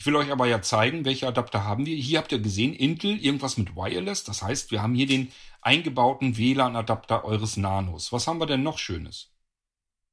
Ich 0.00 0.06
will 0.06 0.16
euch 0.16 0.32
aber 0.32 0.46
ja 0.46 0.62
zeigen, 0.62 1.04
welche 1.04 1.28
Adapter 1.28 1.64
haben 1.64 1.84
wir. 1.84 1.94
Hier 1.94 2.20
habt 2.20 2.32
ihr 2.32 2.38
gesehen, 2.38 2.72
Intel, 2.72 3.22
irgendwas 3.22 3.58
mit 3.58 3.76
Wireless. 3.76 4.24
Das 4.24 4.40
heißt, 4.42 4.70
wir 4.70 4.80
haben 4.80 4.94
hier 4.94 5.06
den 5.06 5.30
eingebauten 5.60 6.38
WLAN-Adapter 6.38 7.22
eures 7.26 7.58
Nanos. 7.58 8.10
Was 8.10 8.26
haben 8.26 8.40
wir 8.40 8.46
denn 8.46 8.62
noch 8.62 8.78
Schönes? 8.78 9.30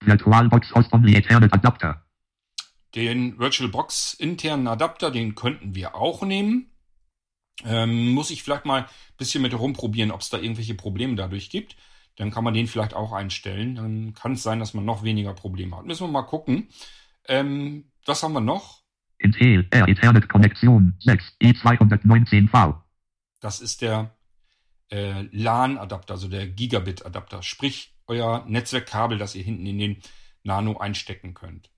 VirtualBox 0.02 0.73
Only 0.91 1.15
Ethernet 1.15 1.54
Adapter. 1.54 2.06
Den 2.95 3.39
VirtualBox 3.39 4.15
internen 4.15 4.67
Adapter, 4.67 5.10
den 5.10 5.36
könnten 5.36 5.73
wir 5.73 5.95
auch 5.95 6.21
nehmen. 6.21 6.69
Ähm, 7.63 8.10
muss 8.10 8.30
ich 8.30 8.43
vielleicht 8.43 8.65
mal 8.65 8.82
ein 8.82 8.89
bisschen 9.15 9.41
mit 9.41 9.58
rumprobieren, 9.58 10.12
ob 10.12 10.19
es 10.19 10.30
da 10.30 10.38
irgendwelche 10.38 10.76
Probleme 10.76 11.15
dadurch 11.15 11.50
gibt. 11.50 11.78
Dann 12.17 12.32
kann 12.32 12.43
man 12.43 12.54
den 12.54 12.67
vielleicht 12.67 12.93
auch 12.93 13.13
einstellen. 13.13 13.76
Dann 13.76 14.13
kann 14.13 14.34
es 14.34 14.43
sein, 14.43 14.60
dass 14.60 14.73
man 14.73 14.84
noch 14.84 15.04
weniger 15.04 15.34
Probleme 15.34 15.78
hat. 15.78 15.86
Müssen 15.86 16.08
wir 16.08 16.12
mal 16.12 16.23
gucken. 16.23 16.67
Ähm, 17.30 17.89
was 18.06 18.21
haben 18.21 18.34
wir 18.34 18.41
noch? 18.41 18.86
Intel 19.19 19.67
R 19.71 19.88
Ethernet 19.88 20.30
Konnektion 20.30 20.95
6 20.99 21.38
E219V. 21.41 22.82
Das 23.39 23.60
ist 23.62 23.82
der 23.82 24.15
äh, 24.91 25.23
LAN-Adapter, 25.32 26.13
also 26.13 26.27
der 26.27 26.47
Gigabit-Adapter. 26.47 27.43
Sprich, 27.43 27.95
euer 28.08 28.45
Netzwerkkabel, 28.47 29.17
das 29.17 29.36
ihr 29.36 29.43
hinten 29.43 29.65
in 29.65 29.77
den 29.77 29.97
Nano 30.43 30.77
einstecken 30.77 31.34
könnt. 31.34 31.69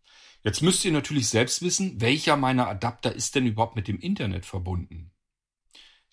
Jetzt 0.44 0.62
müsst 0.62 0.86
ihr 0.86 0.92
natürlich 0.92 1.28
selbst 1.28 1.62
wissen, 1.62 2.00
welcher 2.00 2.38
meiner 2.38 2.68
Adapter 2.68 3.14
ist 3.14 3.36
denn 3.36 3.46
überhaupt 3.46 3.76
mit 3.76 3.88
dem 3.88 4.00
Internet 4.00 4.46
verbunden. 4.46 5.12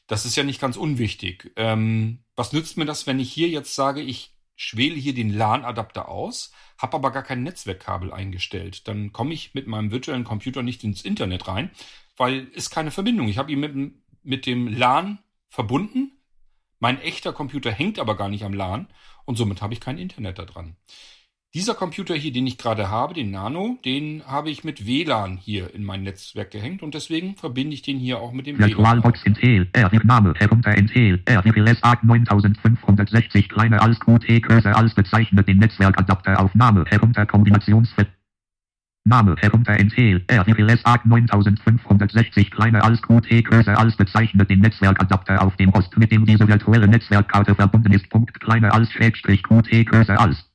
Das 0.08 0.24
ist 0.24 0.36
ja 0.36 0.42
nicht 0.42 0.60
ganz 0.60 0.76
unwichtig. 0.76 1.52
Ähm, 1.56 2.24
was 2.34 2.52
nützt 2.52 2.76
mir 2.76 2.86
das, 2.86 3.06
wenn 3.06 3.20
ich 3.20 3.32
hier 3.32 3.48
jetzt 3.48 3.74
sage, 3.74 4.02
ich 4.02 4.36
schwele 4.56 4.96
hier 4.96 5.14
den 5.14 5.32
LAN-Adapter 5.32 6.08
aus, 6.08 6.52
habe 6.78 6.96
aber 6.96 7.12
gar 7.12 7.22
kein 7.22 7.42
Netzwerkkabel 7.42 8.12
eingestellt. 8.12 8.88
Dann 8.88 9.12
komme 9.12 9.34
ich 9.34 9.54
mit 9.54 9.66
meinem 9.66 9.90
virtuellen 9.90 10.24
Computer 10.24 10.62
nicht 10.62 10.82
ins 10.82 11.02
Internet 11.02 11.46
rein, 11.46 11.70
weil 12.16 12.44
ist 12.48 12.70
keine 12.70 12.90
Verbindung. 12.90 13.28
Ich 13.28 13.38
habe 13.38 13.52
ihn 13.52 13.60
mit, 13.60 13.92
mit 14.22 14.46
dem 14.46 14.66
LAN 14.66 15.18
verbunden. 15.48 16.12
Mein 16.78 17.00
echter 17.00 17.32
Computer 17.32 17.70
hängt 17.70 17.98
aber 17.98 18.16
gar 18.16 18.28
nicht 18.28 18.44
am 18.44 18.54
LAN 18.54 18.88
und 19.24 19.36
somit 19.36 19.62
habe 19.62 19.74
ich 19.74 19.80
kein 19.80 19.98
Internet 19.98 20.38
da 20.38 20.44
dran. 20.44 20.76
Dieser 21.56 21.72
Computer 21.72 22.14
hier, 22.14 22.34
den 22.34 22.46
ich 22.46 22.58
gerade 22.58 22.90
habe, 22.90 23.14
den 23.14 23.30
Nano, 23.30 23.78
den 23.82 24.22
habe 24.26 24.50
ich 24.50 24.62
mit 24.62 24.86
WLAN 24.86 25.38
hier 25.38 25.74
in 25.74 25.84
mein 25.84 26.02
Netzwerk 26.02 26.50
gehängt 26.50 26.82
und 26.82 26.92
deswegen 26.92 27.34
verbinde 27.34 27.72
ich 27.72 27.80
den 27.80 27.96
hier 27.96 28.18
auch 28.18 28.32
mit 28.32 28.46
dem 28.46 28.58
WLAN. 28.58 29.02
Intel, 29.24 29.66
R, 29.72 29.90
Name, 30.04 30.34
herunter 30.36 30.76
Intel, 30.76 31.22
R, 31.24 31.42
SAG 31.42 32.04
9560, 32.04 33.48
kleiner 33.48 33.80
als 33.80 33.98
QT, 34.00 34.42
größer 34.42 34.76
als 34.76 34.94
bezeichnet 34.94 35.48
den 35.48 35.56
Netzwerkadapter 35.56 36.38
auf 36.38 36.54
Name, 36.54 36.84
herunter 36.88 37.24
Kombinationsfett. 37.24 38.08
Name, 39.06 39.34
herunter 39.38 39.78
Intel, 39.78 40.22
R, 40.26 40.44
SAG 40.44 41.06
9560, 41.06 42.50
kleiner 42.50 42.84
als 42.84 43.00
QT, 43.00 43.42
größer 43.46 43.78
als 43.78 43.96
bezeichnet 43.96 44.50
den 44.50 44.60
Netzwerkadapter 44.60 45.40
auf 45.40 45.56
dem 45.56 45.72
Host, 45.72 45.96
mit 45.96 46.12
dem 46.12 46.26
diese 46.26 46.46
virtuelle 46.46 46.86
Netzwerkkarte 46.86 47.54
verbunden 47.54 47.94
ist, 47.94 48.10
Punkt, 48.10 48.38
kleiner 48.40 48.74
als 48.74 48.92
Schrägstrich 48.92 49.42
QT, 49.42 49.86
größer 49.86 50.20
als 50.20 50.45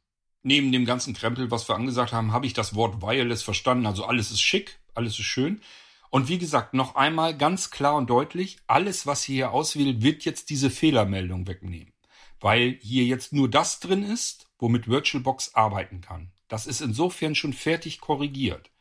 neben 0.44 0.72
dem 0.72 0.86
ganzen 0.86 1.14
Krempel, 1.14 1.52
was 1.52 1.68
wir 1.68 1.76
angesagt 1.76 2.14
haben, 2.14 2.32
habe 2.32 2.46
ich 2.46 2.54
das 2.54 2.76
Wort 2.76 3.02
Wireless 3.02 3.44
verstanden. 3.44 3.86
Also 3.86 4.06
alles 4.06 4.32
ist 4.32 4.42
schick, 4.42 4.80
alles 4.94 5.20
ist 5.20 5.26
schön. 5.26 5.62
Und 6.10 6.28
wie 6.28 6.38
gesagt, 6.38 6.74
noch 6.74 6.96
einmal 6.96 7.38
ganz 7.38 7.72
klar 7.72 7.96
und 7.96 8.10
deutlich, 8.10 8.58
alles, 8.68 9.06
was 9.08 9.24
hier 9.24 9.52
auswählt, 9.52 10.04
wird 10.04 10.26
jetzt 10.26 10.50
diese 10.50 10.70
Fehlermeldung 10.70 11.48
wegnehmen. 11.48 11.94
Weil 12.40 12.78
hier 12.82 13.06
jetzt 13.06 13.34
nur 13.34 13.50
das 13.50 13.80
drin 13.80 14.04
ist, 14.04 14.50
womit 14.60 14.88
VirtualBox 14.88 15.56
arbeiten 15.56 16.02
kann. 16.02 16.32
Das 16.48 16.68
ist 16.68 16.82
insofern 16.82 17.34
schon 17.34 17.54
fertig 17.54 18.02
korrigiert. 18.02 18.72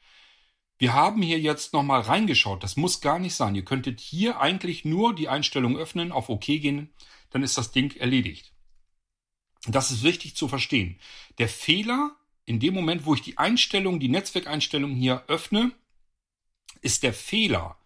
Wir 0.79 0.95
haben 0.95 1.23
hier 1.23 1.39
jetzt 1.39 1.73
nochmal 1.73 2.01
reingeschaut. 2.01 2.65
Das 2.65 2.77
muss 2.77 3.01
gar 3.01 3.19
nicht 3.19 3.35
sein. 3.35 3.55
Ihr 3.55 3.65
könntet 3.65 4.01
hier 4.01 4.41
eigentlich 4.41 4.85
nur 4.85 5.15
die 5.15 5.29
Einstellung 5.29 5.77
öffnen, 5.77 6.11
auf 6.11 6.31
OK 6.31 6.47
gehen, 6.47 6.91
dann 7.31 7.43
ist 7.43 7.59
das 7.59 7.71
Ding 7.71 7.95
erledigt. 7.97 8.53
Das 9.67 9.91
ist 9.91 10.03
wichtig 10.03 10.37
zu 10.37 10.49
verstehen. 10.49 10.99
Der 11.39 11.49
Fehler 11.49 12.17
in 12.47 12.61
dem 12.61 12.75
Moment, 12.75 13.05
wo 13.05 13.15
ich 13.15 13.23
die 13.23 13.39
Einstellung, 13.39 14.01
die 14.01 14.09
Netzwerkeinstellung 14.09 14.95
hier 14.95 15.25
öffne, 15.29 15.73
ist 16.81 17.03
der 17.03 17.13
Fehler, 17.13 17.77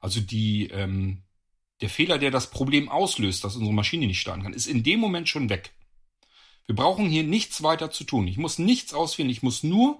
also 0.00 0.20
die, 0.20 0.68
ähm, 0.68 1.22
der 1.80 1.88
Fehler, 1.88 2.18
der 2.18 2.30
das 2.30 2.50
Problem 2.50 2.88
auslöst, 2.88 3.42
dass 3.44 3.56
unsere 3.56 3.74
Maschine 3.74 4.06
nicht 4.06 4.20
starten 4.20 4.42
kann, 4.42 4.52
ist 4.52 4.66
in 4.66 4.82
dem 4.82 5.00
Moment 5.00 5.28
schon 5.28 5.48
weg. 5.48 5.72
Wir 6.66 6.76
brauchen 6.76 7.08
hier 7.08 7.24
nichts 7.24 7.62
weiter 7.62 7.90
zu 7.90 8.04
tun. 8.04 8.28
Ich 8.28 8.36
muss 8.36 8.58
nichts 8.58 8.94
auswählen. 8.94 9.30
Ich 9.30 9.42
muss 9.42 9.62
nur 9.62 9.98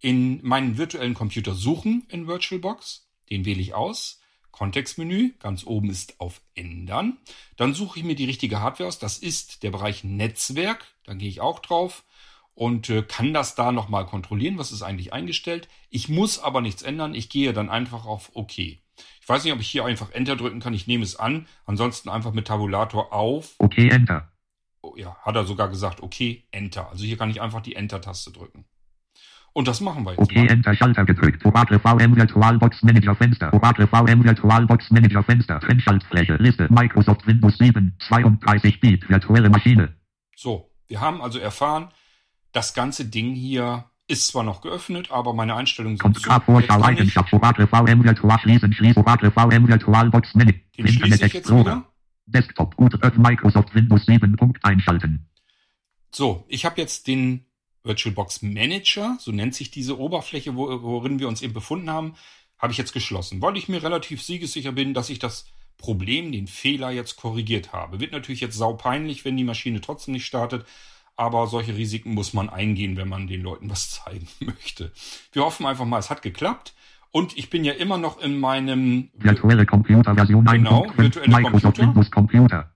in 0.00 0.44
meinen 0.44 0.76
virtuellen 0.76 1.14
Computer 1.14 1.54
suchen 1.54 2.06
in 2.08 2.26
VirtualBox. 2.26 3.06
Den 3.30 3.44
wähle 3.44 3.60
ich 3.60 3.74
aus. 3.74 4.19
Kontextmenü, 4.60 5.30
ganz 5.38 5.64
oben 5.64 5.88
ist 5.88 6.20
auf 6.20 6.42
Ändern. 6.54 7.16
Dann 7.56 7.72
suche 7.72 7.98
ich 7.98 8.04
mir 8.04 8.14
die 8.14 8.26
richtige 8.26 8.60
Hardware 8.60 8.88
aus. 8.88 8.98
Das 8.98 9.16
ist 9.16 9.62
der 9.62 9.70
Bereich 9.70 10.04
Netzwerk. 10.04 10.84
Da 11.04 11.14
gehe 11.14 11.30
ich 11.30 11.40
auch 11.40 11.60
drauf 11.60 12.04
und 12.52 12.90
äh, 12.90 13.00
kann 13.00 13.32
das 13.32 13.54
da 13.54 13.72
nochmal 13.72 14.04
kontrollieren, 14.04 14.58
was 14.58 14.70
ist 14.70 14.82
eigentlich 14.82 15.14
eingestellt. 15.14 15.66
Ich 15.88 16.10
muss 16.10 16.38
aber 16.38 16.60
nichts 16.60 16.82
ändern. 16.82 17.14
Ich 17.14 17.30
gehe 17.30 17.54
dann 17.54 17.70
einfach 17.70 18.04
auf 18.04 18.32
OK. 18.34 18.58
Ich 18.58 18.82
weiß 19.26 19.44
nicht, 19.44 19.54
ob 19.54 19.60
ich 19.60 19.70
hier 19.70 19.86
einfach 19.86 20.10
Enter 20.10 20.36
drücken 20.36 20.60
kann. 20.60 20.74
Ich 20.74 20.86
nehme 20.86 21.04
es 21.04 21.16
an. 21.16 21.46
Ansonsten 21.64 22.10
einfach 22.10 22.34
mit 22.34 22.46
Tabulator 22.46 23.14
auf. 23.14 23.54
OK, 23.60 23.78
Enter. 23.78 24.30
Oh, 24.82 24.94
ja, 24.94 25.16
hat 25.22 25.36
er 25.36 25.46
sogar 25.46 25.70
gesagt, 25.70 26.02
OK, 26.02 26.20
Enter. 26.50 26.90
Also 26.90 27.06
hier 27.06 27.16
kann 27.16 27.30
ich 27.30 27.40
einfach 27.40 27.62
die 27.62 27.76
Enter-Taste 27.76 28.30
drücken. 28.30 28.66
Und 29.52 29.66
das 29.66 29.80
machen 29.80 30.04
wir 30.04 30.12
jetzt. 30.12 30.20
Okay, 30.20 30.44
mal. 30.44 30.50
Enter 30.50 30.74
Schalter 30.74 31.04
gedrückt. 31.04 31.44
Oracle 31.44 31.78
VM 31.80 32.16
Virtualbox 32.16 32.82
Manager 32.82 33.14
Fenster. 33.14 33.52
Oracle 33.52 33.86
VM 33.86 34.22
Virtualbox 34.24 34.90
Manager 34.90 35.22
Fenster. 35.22 35.60
Trennschaltfläche. 35.60 36.36
Liste. 36.36 36.68
Microsoft 36.70 37.26
Windows 37.26 37.58
7. 37.58 37.96
32 38.08 38.80
Bit. 38.80 39.08
Virtuelle 39.08 39.50
Maschine. 39.50 39.96
So. 40.36 40.70
Wir 40.86 41.00
haben 41.00 41.22
also 41.22 41.38
erfahren, 41.38 41.88
das 42.52 42.74
ganze 42.74 43.04
Ding 43.04 43.34
hier 43.34 43.84
ist 44.08 44.26
zwar 44.26 44.42
noch 44.42 44.60
geöffnet, 44.60 45.12
aber 45.12 45.32
meine 45.34 45.54
Einstellungen 45.54 45.96
sind 45.96 46.02
Kommt 46.02 46.18
so. 46.18 46.52
Vorschau 46.52 46.82
Eigenschaft. 46.82 47.32
Oracle 47.32 47.66
VM 47.66 48.02
Virtual 48.02 48.38
schließen. 48.40 48.72
Schließ 48.72 48.96
Oracle 48.96 49.30
VM 49.30 49.68
Virtualbox 49.68 50.34
Manager. 50.34 50.58
Den 50.76 50.86
Internet 50.86 51.22
Explorer. 51.22 51.84
Desktop. 52.26 52.76
Gut. 52.76 52.98
Microsoft 53.16 53.74
Windows 53.74 54.06
7. 54.06 54.36
Punkt 54.36 54.64
einschalten. 54.64 55.28
So. 56.12 56.44
Ich 56.48 56.64
habe 56.64 56.80
jetzt 56.80 57.06
den 57.06 57.46
VirtualBox 57.84 58.42
Manager, 58.42 59.16
so 59.20 59.32
nennt 59.32 59.54
sich 59.54 59.70
diese 59.70 59.98
Oberfläche, 59.98 60.54
worin 60.54 61.18
wir 61.18 61.28
uns 61.28 61.42
eben 61.42 61.54
befunden 61.54 61.90
haben, 61.90 62.14
habe 62.58 62.72
ich 62.72 62.78
jetzt 62.78 62.92
geschlossen, 62.92 63.40
weil 63.40 63.56
ich 63.56 63.68
mir 63.68 63.82
relativ 63.82 64.22
siegessicher 64.22 64.72
bin, 64.72 64.92
dass 64.94 65.08
ich 65.10 65.18
das 65.18 65.46
Problem, 65.78 66.30
den 66.30 66.46
Fehler 66.46 66.90
jetzt 66.90 67.16
korrigiert 67.16 67.72
habe. 67.72 68.00
Wird 68.00 68.12
natürlich 68.12 68.40
jetzt 68.40 68.56
saupeinlich, 68.56 69.24
wenn 69.24 69.36
die 69.36 69.44
Maschine 69.44 69.80
trotzdem 69.80 70.12
nicht 70.12 70.26
startet, 70.26 70.66
aber 71.16 71.46
solche 71.46 71.76
Risiken 71.76 72.14
muss 72.14 72.34
man 72.34 72.48
eingehen, 72.50 72.96
wenn 72.96 73.08
man 73.08 73.26
den 73.26 73.42
Leuten 73.42 73.70
was 73.70 73.90
zeigen 74.04 74.28
möchte. 74.40 74.92
Wir 75.32 75.42
hoffen 75.42 75.66
einfach 75.66 75.86
mal, 75.86 75.98
es 75.98 76.10
hat 76.10 76.22
geklappt. 76.22 76.74
Und 77.12 77.36
ich 77.36 77.50
bin 77.50 77.64
ja 77.64 77.72
immer 77.72 77.98
noch 77.98 78.20
in 78.20 78.38
meinem 78.38 79.10
virtuelle 79.14 79.66
Computer 79.66 80.14
Version 80.14 80.44
genau, 80.44 80.86
virtuelle 80.96 81.28
Microsoft 81.28 81.62
Computer. 81.62 81.88
Windows 81.88 82.10
Computer. 82.12 82.72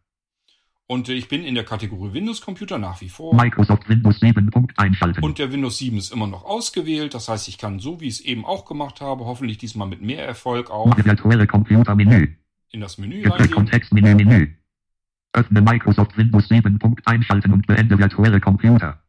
Und 0.86 1.08
ich 1.08 1.28
bin 1.28 1.44
in 1.44 1.54
der 1.54 1.64
Kategorie 1.64 2.12
Windows 2.12 2.42
Computer 2.42 2.78
nach 2.78 3.00
wie 3.00 3.08
vor. 3.08 3.34
Microsoft 3.34 3.88
Windows 3.88 4.20
7 4.20 4.50
Punkt 4.50 4.78
einschalten. 4.78 5.24
Und 5.24 5.38
der 5.38 5.50
Windows 5.50 5.78
7 5.78 5.96
ist 5.96 6.12
immer 6.12 6.26
noch 6.26 6.44
ausgewählt. 6.44 7.14
Das 7.14 7.28
heißt, 7.28 7.48
ich 7.48 7.56
kann 7.56 7.78
so, 7.78 8.00
wie 8.00 8.08
ich 8.08 8.14
es 8.14 8.20
eben 8.20 8.44
auch 8.44 8.66
gemacht 8.66 9.00
habe, 9.00 9.24
hoffentlich 9.24 9.56
diesmal 9.56 9.88
mit 9.88 10.02
mehr 10.02 10.26
Erfolg 10.26 10.70
auch. 10.70 10.94
Virtuelle 10.96 11.46
Computer 11.46 11.94
Menü. 11.94 12.36
In 12.70 12.80
das 12.80 12.98
Menü 12.98 13.26
reingehen. 13.26 13.50
Kontextmenü 13.50 14.14
Menü. 14.14 14.54
Öffne 15.32 15.62
Microsoft 15.62 16.16
Windows 16.18 16.48
7 16.48 16.78
Punkt 16.78 17.06
einschalten 17.06 17.52
und 17.52 17.66
beende 17.66 17.98
virtuelle 17.98 18.40
Computer. 18.40 19.02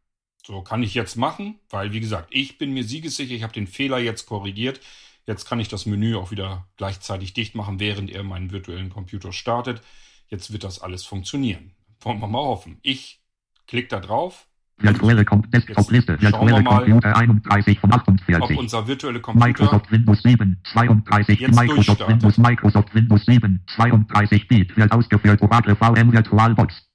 So 0.45 0.61
kann 0.61 0.81
ich 0.81 0.93
jetzt 0.93 1.17
machen, 1.17 1.55
weil 1.69 1.91
wie 1.91 1.99
gesagt, 1.99 2.27
ich 2.29 2.57
bin 2.57 2.73
mir 2.73 2.83
siegessicher, 2.83 3.33
ich 3.33 3.43
habe 3.43 3.53
den 3.53 3.67
Fehler 3.67 3.97
jetzt 3.97 4.27
korrigiert. 4.27 4.79
Jetzt 5.27 5.45
kann 5.45 5.59
ich 5.59 5.67
das 5.67 5.85
Menü 5.85 6.15
auch 6.15 6.31
wieder 6.31 6.67
gleichzeitig 6.77 7.33
dicht 7.33 7.55
machen, 7.55 7.79
während 7.79 8.11
er 8.11 8.23
meinen 8.23 8.51
virtuellen 8.51 8.91
Computer 8.91 9.33
startet. 9.33 9.81
Jetzt 10.27 10.51
wird 10.51 10.63
das 10.63 10.79
alles 10.79 11.05
funktionieren. 11.05 11.75
Wollen 12.01 12.19
wir 12.19 12.27
mal 12.27 12.43
hoffen. 12.43 12.79
Ich 12.81 13.21
klicke 13.67 13.89
da 13.89 13.99
drauf. 13.99 14.47
Virtuelle 14.77 15.23
Desktop-Liste. 15.23 16.21
Virtuelle 16.21 16.63
Computer 16.63 17.15
31 17.15 17.79
von 17.79 17.93
48. 17.93 18.41
Ob 18.41 18.57
unser 18.57 18.87
virtuelle 18.87 19.21
Computer 19.21 19.47
Microsoft 19.47 19.91
Windows 19.91 20.21
7 20.21 20.61
32 20.73 21.47
Microsoft 21.47 22.07
Windows 22.07 22.37
Microsoft 22.37 22.93
Windows 22.93 23.25
7 23.25 23.63
32 23.73 24.47
Bit 24.47 24.75
wird 24.75 24.91
ausgeführt 24.91 25.41
Oracle 25.41 25.75
VM 25.75 26.11
Virtualbox. 26.11 26.89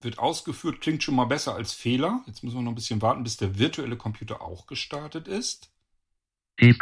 Wird 0.00 0.18
ausgeführt, 0.18 0.80
klingt 0.80 1.02
schon 1.02 1.14
mal 1.14 1.26
besser 1.26 1.54
als 1.54 1.72
Fehler. 1.72 2.22
Jetzt 2.26 2.42
müssen 2.42 2.56
wir 2.56 2.62
noch 2.62 2.72
ein 2.72 2.76
bisschen 2.76 3.02
warten, 3.02 3.22
bis 3.22 3.36
der 3.36 3.58
virtuelle 3.58 3.96
Computer 3.96 4.40
auch 4.40 4.66
gestartet 4.66 5.28
ist. 5.28 5.70
Im 6.58 6.78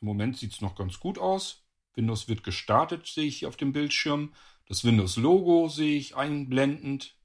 Moment 0.00 0.36
sieht 0.36 0.52
es 0.52 0.60
noch 0.60 0.74
ganz 0.74 0.98
gut 0.98 1.18
aus. 1.18 1.59
Windows 1.94 2.28
wird 2.28 2.42
gestartet, 2.42 3.06
sehe 3.06 3.26
ich 3.26 3.38
hier 3.38 3.48
auf 3.48 3.56
dem 3.56 3.72
Bildschirm. 3.72 4.32
Das 4.66 4.84
Windows-Logo 4.84 5.68
sehe 5.68 5.98
ich 5.98 6.16
einblendend. 6.16 7.16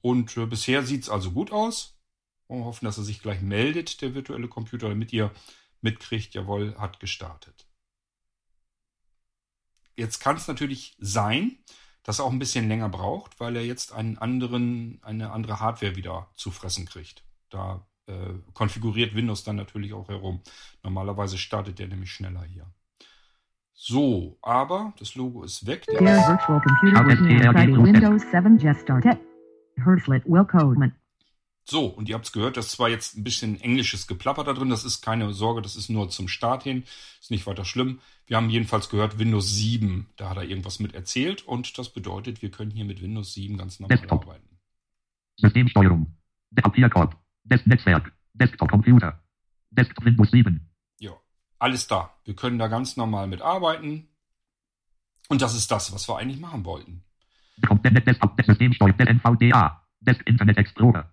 Und 0.00 0.36
äh, 0.36 0.46
bisher 0.46 0.84
sieht 0.84 1.02
es 1.02 1.08
also 1.08 1.32
gut 1.32 1.52
aus. 1.52 1.98
Wir 2.48 2.64
hoffen, 2.64 2.84
dass 2.84 2.98
er 2.98 3.04
sich 3.04 3.20
gleich 3.20 3.40
meldet, 3.40 4.02
der 4.02 4.14
virtuelle 4.14 4.48
Computer, 4.48 4.88
damit 4.88 5.12
ihr 5.12 5.32
mitkriegt, 5.80 6.34
jawohl, 6.34 6.76
hat 6.78 7.00
gestartet. 7.00 7.66
Jetzt 9.96 10.20
kann 10.20 10.36
es 10.36 10.46
natürlich 10.46 10.94
sein, 10.98 11.58
dass 12.02 12.20
er 12.20 12.26
auch 12.26 12.30
ein 12.30 12.38
bisschen 12.38 12.68
länger 12.68 12.88
braucht, 12.88 13.40
weil 13.40 13.56
er 13.56 13.64
jetzt 13.64 13.92
einen 13.92 14.18
anderen, 14.18 15.02
eine 15.02 15.32
andere 15.32 15.58
Hardware 15.58 15.96
wieder 15.96 16.30
zu 16.36 16.50
fressen 16.50 16.86
kriegt. 16.86 17.24
Da 17.48 17.86
äh, 18.06 18.34
konfiguriert 18.52 19.14
Windows 19.14 19.42
dann 19.42 19.56
natürlich 19.56 19.92
auch 19.92 20.08
herum. 20.08 20.42
Normalerweise 20.82 21.38
startet 21.38 21.78
der 21.78 21.88
nämlich 21.88 22.12
schneller 22.12 22.44
hier. 22.44 22.72
So, 23.78 24.38
aber 24.40 24.94
das 24.98 25.14
Logo 25.16 25.44
ist 25.44 25.66
weg. 25.66 25.84
Der 25.86 26.00
virtual 26.00 26.62
computer 26.62 27.06
was 27.06 27.20
now 27.20 27.84
Windows 27.84 28.22
7 28.30 28.58
just 28.58 28.80
started. 28.80 29.18
Herzlich 29.76 30.22
willkommen. 30.24 30.94
So, 31.64 31.84
und 31.86 32.08
ihr 32.08 32.14
habt 32.14 32.24
es 32.24 32.32
gehört, 32.32 32.56
das 32.56 32.66
ist 32.66 32.72
zwar 32.72 32.88
jetzt 32.88 33.18
ein 33.18 33.24
bisschen 33.24 33.60
englisches 33.60 34.06
Geplapper 34.06 34.44
da 34.44 34.54
drin, 34.54 34.70
das 34.70 34.84
ist 34.84 35.02
keine 35.02 35.32
Sorge, 35.34 35.60
das 35.60 35.76
ist 35.76 35.90
nur 35.90 36.08
zum 36.08 36.26
Start 36.26 36.62
hin, 36.62 36.84
ist 37.20 37.30
nicht 37.30 37.46
weiter 37.46 37.66
schlimm. 37.66 38.00
Wir 38.24 38.38
haben 38.38 38.48
jedenfalls 38.48 38.88
gehört, 38.88 39.18
Windows 39.18 39.54
7, 39.54 40.06
da 40.16 40.30
hat 40.30 40.38
er 40.38 40.44
irgendwas 40.44 40.80
mit 40.80 40.94
erzählt 40.94 41.46
und 41.46 41.76
das 41.76 41.90
bedeutet, 41.90 42.40
wir 42.40 42.50
können 42.50 42.70
hier 42.70 42.86
mit 42.86 43.02
Windows 43.02 43.34
7 43.34 43.58
ganz 43.58 43.78
normal 43.78 43.98
Desktop. 43.98 44.22
arbeiten. 44.22 44.58
Systemsteuerung. 45.36 46.16
Papierkorb. 46.54 47.14
Netzwerk. 47.44 48.10
Desktop 48.32 48.70
Computer. 48.70 49.22
Desktop 49.70 50.06
Windows 50.06 50.30
7. 50.30 50.65
Alles 51.58 51.86
da. 51.86 52.14
Wir 52.24 52.34
können 52.34 52.58
da 52.58 52.68
ganz 52.68 52.96
normal 52.96 53.26
mit 53.26 53.42
arbeiten. 53.42 54.08
Und 55.28 55.42
das 55.42 55.54
ist 55.54 55.70
das, 55.70 55.92
was 55.92 56.08
wir 56.08 56.18
eigentlich 56.18 56.40
machen 56.40 56.64
wollten. 56.64 57.04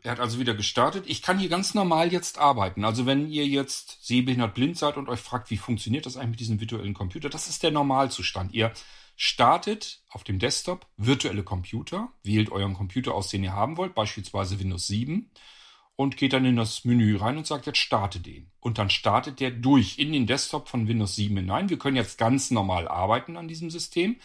Er 0.03 0.11
hat 0.11 0.19
also 0.19 0.39
wieder 0.39 0.53
gestartet. 0.53 1.05
Ich 1.07 1.21
kann 1.21 1.39
hier 1.39 1.49
ganz 1.49 1.73
normal 1.73 2.11
jetzt 2.11 2.37
arbeiten. 2.37 2.85
Also 2.85 3.05
wenn 3.05 3.29
ihr 3.29 3.47
jetzt 3.47 4.05
sehbehindert 4.05 4.53
blind 4.53 4.77
seid 4.77 4.97
und 4.97 5.09
euch 5.09 5.19
fragt, 5.19 5.49
wie 5.49 5.57
funktioniert 5.57 6.05
das 6.05 6.17
eigentlich 6.17 6.31
mit 6.31 6.39
diesem 6.41 6.59
virtuellen 6.59 6.93
Computer, 6.93 7.29
das 7.29 7.47
ist 7.47 7.63
der 7.63 7.71
Normalzustand. 7.71 8.53
Ihr 8.53 8.71
startet 9.15 10.01
auf 10.09 10.23
dem 10.23 10.37
Desktop 10.37 10.85
virtuelle 10.97 11.43
Computer, 11.43 12.09
wählt 12.23 12.51
euren 12.51 12.73
Computer 12.73 13.13
aus, 13.13 13.29
den 13.29 13.43
ihr 13.43 13.53
haben 13.53 13.77
wollt, 13.77 13.95
beispielsweise 13.95 14.59
Windows 14.59 14.87
7 14.87 15.31
und 15.95 16.17
geht 16.17 16.33
dann 16.33 16.45
in 16.45 16.55
das 16.55 16.85
Menü 16.85 17.17
rein 17.17 17.37
und 17.37 17.47
sagt 17.47 17.65
jetzt 17.65 17.77
starte 17.77 18.19
den. 18.19 18.51
Und 18.59 18.77
dann 18.77 18.89
startet 18.89 19.39
der 19.39 19.51
durch 19.51 19.99
in 19.99 20.11
den 20.11 20.25
Desktop 20.25 20.67
von 20.67 20.87
Windows 20.87 21.15
7 21.15 21.35
hinein. 21.37 21.69
Wir 21.69 21.77
können 21.77 21.95
jetzt 21.95 22.17
ganz 22.17 22.51
normal 22.51 22.87
arbeiten 22.87 23.37
an 23.37 23.47
diesem 23.47 23.69
System. 23.69 24.17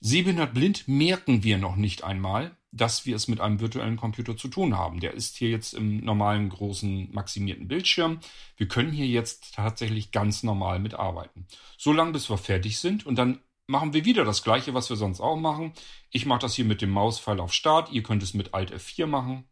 Sehbehindert 0.00 0.54
blind 0.54 0.88
merken 0.88 1.44
wir 1.44 1.58
noch 1.58 1.76
nicht 1.76 2.02
einmal, 2.02 2.56
dass 2.72 3.06
wir 3.06 3.14
es 3.14 3.28
mit 3.28 3.40
einem 3.40 3.60
virtuellen 3.60 3.96
Computer 3.96 4.36
zu 4.36 4.48
tun 4.48 4.76
haben. 4.76 5.00
Der 5.00 5.14
ist 5.14 5.36
hier 5.36 5.50
jetzt 5.50 5.74
im 5.74 5.98
normalen 6.04 6.48
großen 6.48 7.12
maximierten 7.12 7.68
Bildschirm. 7.68 8.18
Wir 8.56 8.66
können 8.66 8.92
hier 8.92 9.06
jetzt 9.06 9.54
tatsächlich 9.54 10.10
ganz 10.10 10.42
normal 10.42 10.78
mitarbeiten. 10.78 11.46
So 11.76 11.92
lange 11.92 12.12
bis 12.12 12.30
wir 12.30 12.38
fertig 12.38 12.78
sind 12.78 13.06
und 13.06 13.16
dann 13.16 13.40
machen 13.66 13.92
wir 13.92 14.04
wieder 14.04 14.24
das 14.24 14.42
gleiche, 14.42 14.74
was 14.74 14.90
wir 14.90 14.96
sonst 14.96 15.20
auch 15.20 15.36
machen. 15.36 15.72
Ich 16.10 16.26
mache 16.26 16.40
das 16.40 16.54
hier 16.54 16.64
mit 16.64 16.82
dem 16.82 16.90
Mauspfeil 16.90 17.38
auf 17.38 17.52
Start. 17.52 17.92
Ihr 17.92 18.02
könnt 18.02 18.22
es 18.22 18.34
mit 18.34 18.54
Alt 18.54 18.72
F4 18.72 19.06
machen. 19.06 19.44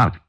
Start. 0.00 0.20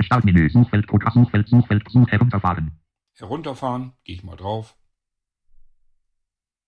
Startmenü. 0.00 0.48
Suchfeld, 0.48 0.86
Programm, 0.86 1.12
Suchfeld, 1.12 1.48
Suchfeld, 1.48 1.84
Such, 1.90 2.08
herunterfahren. 2.08 2.80
Herunterfahren, 3.14 3.92
gehe 4.04 4.16
ich 4.16 4.24
mal 4.24 4.36
drauf. 4.36 4.74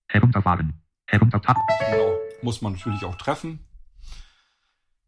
Herunterfahren. 0.08 0.82
Heruntertab. 1.06 1.56
Genau. 1.90 2.18
Muss 2.42 2.60
man 2.60 2.74
natürlich 2.74 3.02
auch 3.04 3.14
treffen. 3.16 3.60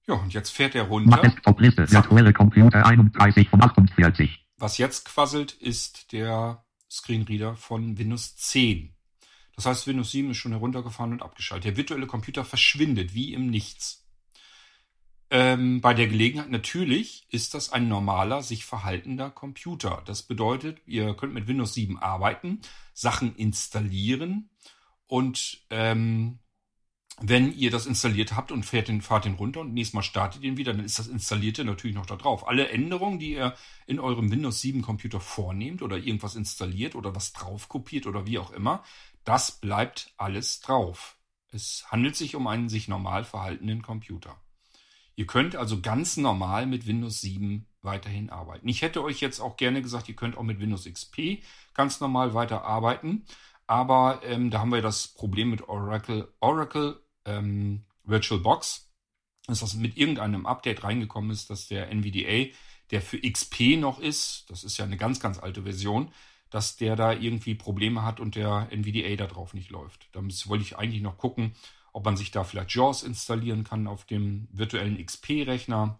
Ja, 0.07 0.15
und 0.15 0.33
jetzt 0.33 0.51
fährt 0.51 0.75
er 0.75 0.85
runter. 0.85 1.21
Desktop-Liste. 1.21 1.91
Virtuelle 1.91 2.33
Computer 2.33 2.87
31 2.87 3.51
von 3.51 3.63
48. 3.63 4.47
Was 4.57 4.79
jetzt 4.79 5.05
quasselt, 5.05 5.53
ist 5.53 6.13
der 6.13 6.65
Screenreader 6.91 7.55
von 7.57 7.99
Windows 7.99 8.37
10. 8.37 8.95
Das 9.57 9.67
heißt, 9.67 9.87
Windows 9.87 10.11
7 10.11 10.31
ist 10.31 10.39
schon 10.39 10.53
heruntergefahren 10.53 11.13
und 11.13 11.23
abgeschaltet. 11.23 11.67
Der 11.67 11.77
virtuelle 11.77 12.07
Computer 12.07 12.47
verschwindet 12.47 13.13
wie 13.15 13.35
im 13.35 13.49
Nichts. 13.49 14.10
Ähm, 15.31 15.81
bei 15.81 15.95
der 15.95 16.09
Gelegenheit 16.09 16.51
natürlich 16.51 17.25
ist 17.31 17.55
das 17.55 17.73
ein 17.73 17.89
normaler, 17.89 18.43
sich 18.43 18.65
verhaltender 18.65 19.31
Computer. 19.31 20.03
Das 20.05 20.25
bedeutet, 20.25 20.83
ihr 20.87 21.15
könnt 21.15 21.35
mit 21.35 21.47
Windows 21.47 21.73
7 21.75 21.99
arbeiten, 21.99 22.61
Sachen 22.95 23.37
installieren 23.37 24.51
und 25.07 25.65
ähm, 25.71 26.41
wenn 27.23 27.53
ihr 27.55 27.71
das 27.71 27.87
installiert 27.87 28.35
habt 28.35 28.51
und 28.51 28.65
fährt 28.65 28.89
den, 28.89 29.03
fahrt 29.03 29.27
den 29.27 29.35
runter 29.35 29.61
und 29.61 29.75
nächstes 29.75 29.95
Mal 29.95 30.03
startet 30.03 30.43
ihn 30.43 30.57
wieder, 30.57 30.73
dann 30.73 30.85
ist 30.85 30.99
das 30.99 31.07
Installierte 31.07 31.65
natürlich 31.65 31.95
noch 31.95 32.07
da 32.07 32.17
drauf. 32.17 32.49
Alle 32.49 32.71
Änderungen, 32.71 33.19
die 33.19 33.35
ihr 33.35 33.55
in 33.87 34.01
eurem 34.01 34.31
Windows 34.31 34.61
7 34.63 34.81
Computer 34.83 35.21
vornehmt 35.21 35.83
oder 35.83 35.99
irgendwas 35.99 36.35
installiert 36.35 36.95
oder 36.95 37.15
was 37.15 37.33
drauf 37.35 37.69
kopiert 37.69 38.07
oder 38.07 38.27
wie 38.27 38.39
auch 38.39 38.53
immer, 38.53 38.83
das 39.25 39.53
bleibt 39.53 40.15
alles 40.17 40.61
drauf. 40.61 41.19
Es 41.53 41.85
handelt 41.91 42.17
sich 42.17 42.37
um 42.37 42.47
einen 42.47 42.71
sich 42.71 42.89
normal 42.89 43.25
verhaltenen 43.25 43.83
Computer. 43.83 44.41
Ihr 45.21 45.27
könnt 45.27 45.55
also 45.55 45.83
ganz 45.83 46.17
normal 46.17 46.65
mit 46.65 46.87
Windows 46.87 47.21
7 47.21 47.67
weiterhin 47.83 48.31
arbeiten. 48.31 48.67
Ich 48.67 48.81
hätte 48.81 49.05
euch 49.05 49.21
jetzt 49.21 49.39
auch 49.39 49.59
gerne 49.59 49.83
gesagt, 49.83 50.09
ihr 50.09 50.17
könnt 50.17 50.35
auch 50.39 50.45
mit 50.45 50.61
Windows 50.61 50.91
XP 50.91 51.43
ganz 51.75 52.01
normal 52.01 52.33
weiter 52.33 52.65
arbeiten. 52.65 53.27
Aber 53.67 54.23
ähm, 54.25 54.51
da 54.51 54.61
haben 54.61 54.73
wir 54.73 54.81
das 54.81 55.09
Problem 55.09 55.51
mit 55.51 55.69
Oracle, 55.69 56.33
Oracle 56.41 57.03
ähm, 57.27 57.85
VirtualBox, 58.05 58.91
dass 59.47 59.61
das 59.61 59.75
mit 59.75 59.99
irgendeinem 59.99 60.47
Update 60.47 60.85
reingekommen 60.85 61.33
ist, 61.33 61.51
dass 61.51 61.69
der 61.69 61.91
NVDA, 61.91 62.55
der 62.91 63.03
für 63.03 63.21
XP 63.21 63.77
noch 63.77 64.01
ist, 64.01 64.49
das 64.49 64.65
ist 64.65 64.79
ja 64.79 64.87
eine 64.87 64.97
ganz, 64.97 65.21
ganz 65.21 65.39
alte 65.39 65.65
Version, 65.65 66.11
dass 66.49 66.77
der 66.77 66.97
da 66.97 67.13
irgendwie 67.13 67.55
Probleme 67.55 68.05
hat 68.05 68.21
und 68.21 68.37
der 68.37 68.69
NVDA 68.71 69.17
da 69.17 69.27
drauf 69.27 69.53
nicht 69.53 69.69
läuft. 69.69 70.09
Da 70.13 70.21
wollte 70.23 70.65
ich 70.65 70.79
eigentlich 70.79 71.03
noch 71.03 71.19
gucken, 71.19 71.53
ob 71.93 72.05
man 72.05 72.17
sich 72.17 72.31
da 72.31 72.45
vielleicht 72.45 72.75
JAWS 72.75 73.03
installieren 73.03 73.65
kann 73.65 73.87
auf 73.87 74.05
dem 74.05 74.49
virtuellen 74.53 75.05
XP-Rechner. 75.05 75.99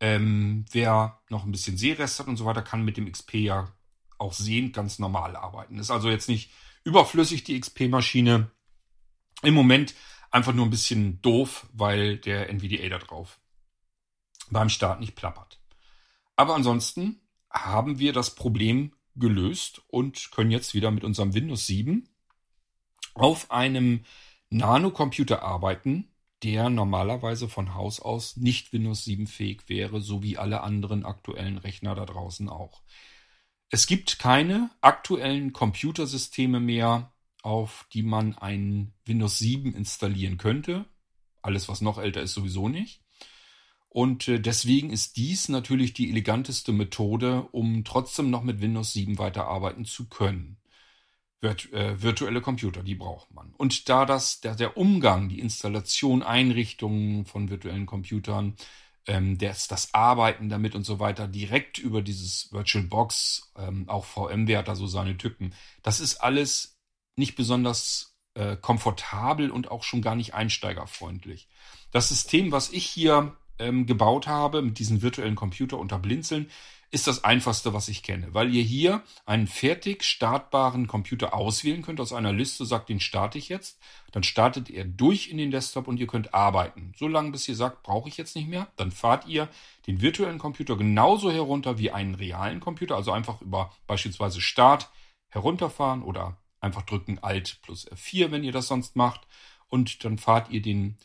Ähm, 0.00 0.64
wer 0.70 1.20
noch 1.28 1.44
ein 1.44 1.52
bisschen 1.52 1.76
Sehrest 1.76 2.18
hat 2.20 2.26
und 2.26 2.36
so 2.36 2.44
weiter, 2.46 2.62
kann 2.62 2.84
mit 2.84 2.96
dem 2.96 3.10
XP 3.10 3.34
ja 3.34 3.72
auch 4.18 4.32
sehend 4.32 4.72
ganz 4.72 4.98
normal 4.98 5.36
arbeiten. 5.36 5.78
Ist 5.78 5.90
also 5.90 6.08
jetzt 6.08 6.28
nicht 6.28 6.50
überflüssig, 6.84 7.44
die 7.44 7.58
XP-Maschine. 7.58 8.50
Im 9.42 9.54
Moment 9.54 9.94
einfach 10.30 10.52
nur 10.52 10.66
ein 10.66 10.70
bisschen 10.70 11.20
doof, 11.22 11.66
weil 11.72 12.18
der 12.18 12.48
NVDA 12.50 12.88
da 12.88 12.98
drauf 12.98 13.40
beim 14.50 14.68
Start 14.68 15.00
nicht 15.00 15.14
plappert. 15.14 15.60
Aber 16.36 16.54
ansonsten 16.54 17.20
haben 17.50 17.98
wir 17.98 18.12
das 18.12 18.34
Problem 18.34 18.94
gelöst 19.16 19.82
und 19.88 20.30
können 20.30 20.50
jetzt 20.50 20.74
wieder 20.74 20.90
mit 20.90 21.04
unserem 21.04 21.34
Windows 21.34 21.66
7 21.66 22.08
auf 23.14 23.50
einem 23.50 24.04
Nanocomputer 24.50 25.42
arbeiten, 25.42 26.08
der 26.42 26.70
normalerweise 26.70 27.48
von 27.48 27.74
Haus 27.74 28.00
aus 28.00 28.36
nicht 28.36 28.72
Windows 28.72 29.04
7 29.04 29.26
fähig 29.26 29.68
wäre, 29.68 30.00
so 30.00 30.22
wie 30.22 30.38
alle 30.38 30.62
anderen 30.62 31.04
aktuellen 31.04 31.58
Rechner 31.58 31.94
da 31.94 32.04
draußen 32.04 32.48
auch. 32.48 32.82
Es 33.68 33.86
gibt 33.86 34.18
keine 34.18 34.70
aktuellen 34.80 35.52
Computersysteme 35.52 36.58
mehr, 36.58 37.12
auf 37.42 37.86
die 37.92 38.02
man 38.02 38.36
ein 38.36 38.92
Windows 39.04 39.38
7 39.38 39.74
installieren 39.74 40.38
könnte. 40.38 40.86
Alles, 41.42 41.68
was 41.68 41.80
noch 41.80 41.98
älter 41.98 42.20
ist, 42.20 42.34
sowieso 42.34 42.68
nicht. 42.68 43.02
Und 43.88 44.28
äh, 44.28 44.40
deswegen 44.40 44.90
ist 44.90 45.16
dies 45.16 45.48
natürlich 45.48 45.94
die 45.94 46.10
eleganteste 46.10 46.72
Methode, 46.72 47.42
um 47.52 47.84
trotzdem 47.84 48.30
noch 48.30 48.42
mit 48.42 48.60
Windows 48.60 48.92
7 48.92 49.18
weiterarbeiten 49.18 49.84
zu 49.84 50.08
können. 50.08 50.59
Virt 51.40 51.72
äh, 51.72 52.02
virtuelle 52.02 52.42
Computer, 52.42 52.82
die 52.82 52.94
braucht 52.94 53.32
man. 53.32 53.54
Und 53.56 53.88
da 53.88 54.04
das, 54.04 54.40
der, 54.40 54.54
der 54.54 54.76
Umgang, 54.76 55.28
die 55.28 55.40
Installation, 55.40 56.22
Einrichtungen 56.22 57.24
von 57.24 57.48
virtuellen 57.48 57.86
Computern, 57.86 58.56
ähm, 59.06 59.38
das, 59.38 59.66
das 59.66 59.94
Arbeiten 59.94 60.48
damit 60.48 60.74
und 60.74 60.84
so 60.84 61.00
weiter 61.00 61.26
direkt 61.26 61.78
über 61.78 62.02
dieses 62.02 62.52
VirtualBox, 62.52 63.52
ähm, 63.56 63.88
auch 63.88 64.04
VMware 64.04 64.58
hat 64.58 64.68
da 64.68 64.74
so 64.74 64.86
seine 64.86 65.16
Tücken. 65.16 65.54
Das 65.82 66.00
ist 66.00 66.18
alles 66.18 66.78
nicht 67.16 67.36
besonders 67.36 68.16
äh, 68.34 68.56
komfortabel 68.56 69.50
und 69.50 69.70
auch 69.70 69.82
schon 69.82 70.02
gar 70.02 70.14
nicht 70.14 70.34
einsteigerfreundlich. 70.34 71.48
Das 71.90 72.08
System, 72.08 72.52
was 72.52 72.70
ich 72.70 72.86
hier 72.86 73.36
ähm, 73.58 73.86
gebaut 73.86 74.26
habe 74.26 74.62
mit 74.62 74.78
diesem 74.78 75.02
virtuellen 75.02 75.36
Computer 75.36 75.78
unter 75.78 75.98
Blinzeln, 75.98 76.50
ist 76.92 77.06
das 77.06 77.22
einfachste, 77.22 77.72
was 77.72 77.88
ich 77.88 78.02
kenne, 78.02 78.34
weil 78.34 78.52
ihr 78.52 78.64
hier 78.64 79.02
einen 79.24 79.46
fertig 79.46 80.02
startbaren 80.02 80.88
Computer 80.88 81.34
auswählen 81.34 81.82
könnt 81.82 82.00
aus 82.00 82.12
einer 82.12 82.32
Liste, 82.32 82.64
sagt, 82.64 82.88
den 82.88 82.98
starte 82.98 83.38
ich 83.38 83.48
jetzt. 83.48 83.78
Dann 84.10 84.24
startet 84.24 84.70
er 84.70 84.84
durch 84.84 85.28
in 85.28 85.38
den 85.38 85.52
Desktop 85.52 85.86
und 85.86 86.00
ihr 86.00 86.08
könnt 86.08 86.34
arbeiten. 86.34 86.92
So 86.96 87.06
lange, 87.06 87.30
bis 87.30 87.48
ihr 87.48 87.54
sagt, 87.54 87.84
brauche 87.84 88.08
ich 88.08 88.16
jetzt 88.16 88.34
nicht 88.34 88.48
mehr. 88.48 88.66
Dann 88.76 88.90
fahrt 88.90 89.28
ihr 89.28 89.48
den 89.86 90.00
virtuellen 90.00 90.38
Computer 90.38 90.76
genauso 90.76 91.30
herunter 91.30 91.78
wie 91.78 91.92
einen 91.92 92.16
realen 92.16 92.58
Computer, 92.58 92.96
also 92.96 93.12
einfach 93.12 93.40
über 93.40 93.72
beispielsweise 93.86 94.40
Start 94.40 94.90
herunterfahren 95.28 96.02
oder 96.02 96.38
einfach 96.60 96.82
drücken 96.82 97.20
Alt 97.20 97.60
plus 97.62 97.88
F4, 97.88 98.32
wenn 98.32 98.42
ihr 98.42 98.52
das 98.52 98.66
sonst 98.66 98.96
macht. 98.96 99.28
Und 99.68 100.04
dann 100.04 100.18
fahrt 100.18 100.50
ihr 100.50 100.60
den 100.60 100.98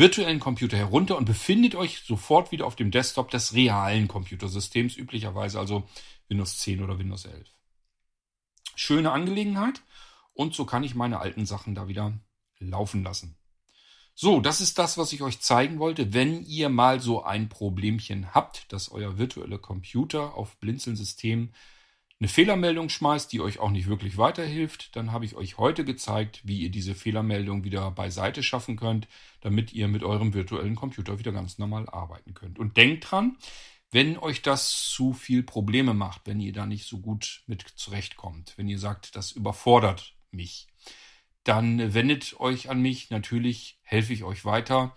virtuellen 0.00 0.40
Computer 0.40 0.78
herunter 0.78 1.16
und 1.18 1.26
befindet 1.26 1.74
euch 1.74 2.00
sofort 2.00 2.50
wieder 2.50 2.66
auf 2.66 2.74
dem 2.74 2.90
Desktop 2.90 3.30
des 3.30 3.54
realen 3.54 4.08
Computersystems, 4.08 4.96
üblicherweise 4.96 5.60
also 5.60 5.86
Windows 6.28 6.58
10 6.58 6.82
oder 6.82 6.98
Windows 6.98 7.26
11. 7.26 7.46
Schöne 8.74 9.12
Angelegenheit 9.12 9.82
und 10.32 10.54
so 10.54 10.64
kann 10.64 10.84
ich 10.84 10.94
meine 10.94 11.20
alten 11.20 11.44
Sachen 11.44 11.74
da 11.74 11.86
wieder 11.86 12.18
laufen 12.58 13.04
lassen. 13.04 13.36
So, 14.14 14.40
das 14.40 14.60
ist 14.60 14.78
das, 14.78 14.98
was 14.98 15.12
ich 15.12 15.22
euch 15.22 15.40
zeigen 15.40 15.78
wollte. 15.78 16.12
Wenn 16.12 16.44
ihr 16.44 16.70
mal 16.70 17.00
so 17.00 17.22
ein 17.22 17.48
Problemchen 17.48 18.34
habt, 18.34 18.72
dass 18.72 18.90
euer 18.90 19.18
virtueller 19.18 19.58
Computer 19.58 20.34
auf 20.34 20.56
Blinzeln-System 20.58 21.52
eine 22.20 22.28
Fehlermeldung 22.28 22.90
schmeißt, 22.90 23.32
die 23.32 23.40
euch 23.40 23.58
auch 23.60 23.70
nicht 23.70 23.88
wirklich 23.88 24.18
weiterhilft, 24.18 24.94
dann 24.94 25.10
habe 25.10 25.24
ich 25.24 25.36
euch 25.36 25.56
heute 25.56 25.86
gezeigt, 25.86 26.42
wie 26.44 26.60
ihr 26.60 26.70
diese 26.70 26.94
Fehlermeldung 26.94 27.64
wieder 27.64 27.90
beiseite 27.90 28.42
schaffen 28.42 28.76
könnt, 28.76 29.08
damit 29.40 29.72
ihr 29.72 29.88
mit 29.88 30.02
eurem 30.02 30.34
virtuellen 30.34 30.76
Computer 30.76 31.18
wieder 31.18 31.32
ganz 31.32 31.56
normal 31.56 31.88
arbeiten 31.88 32.34
könnt. 32.34 32.58
Und 32.58 32.76
denkt 32.76 33.10
dran, 33.10 33.38
wenn 33.90 34.18
euch 34.18 34.42
das 34.42 34.88
zu 34.88 35.14
viel 35.14 35.42
Probleme 35.42 35.94
macht, 35.94 36.22
wenn 36.26 36.40
ihr 36.40 36.52
da 36.52 36.66
nicht 36.66 36.86
so 36.86 36.98
gut 36.98 37.42
mit 37.46 37.62
zurechtkommt, 37.62 38.52
wenn 38.56 38.68
ihr 38.68 38.78
sagt, 38.78 39.16
das 39.16 39.32
überfordert 39.32 40.14
mich, 40.30 40.68
dann 41.42 41.94
wendet 41.94 42.38
euch 42.38 42.68
an 42.68 42.82
mich. 42.82 43.10
Natürlich 43.10 43.78
helfe 43.82 44.12
ich 44.12 44.24
euch 44.24 44.44
weiter. 44.44 44.94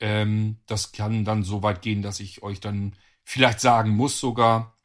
Ähm, 0.00 0.58
das 0.66 0.92
kann 0.92 1.24
dann 1.24 1.42
so 1.42 1.62
weit 1.62 1.82
gehen, 1.82 2.02
dass 2.02 2.20
ich 2.20 2.42
euch 2.42 2.60
dann 2.60 2.94
vielleicht 3.24 3.60
sagen 3.60 3.90
muss 3.90 4.20
sogar, 4.20 4.77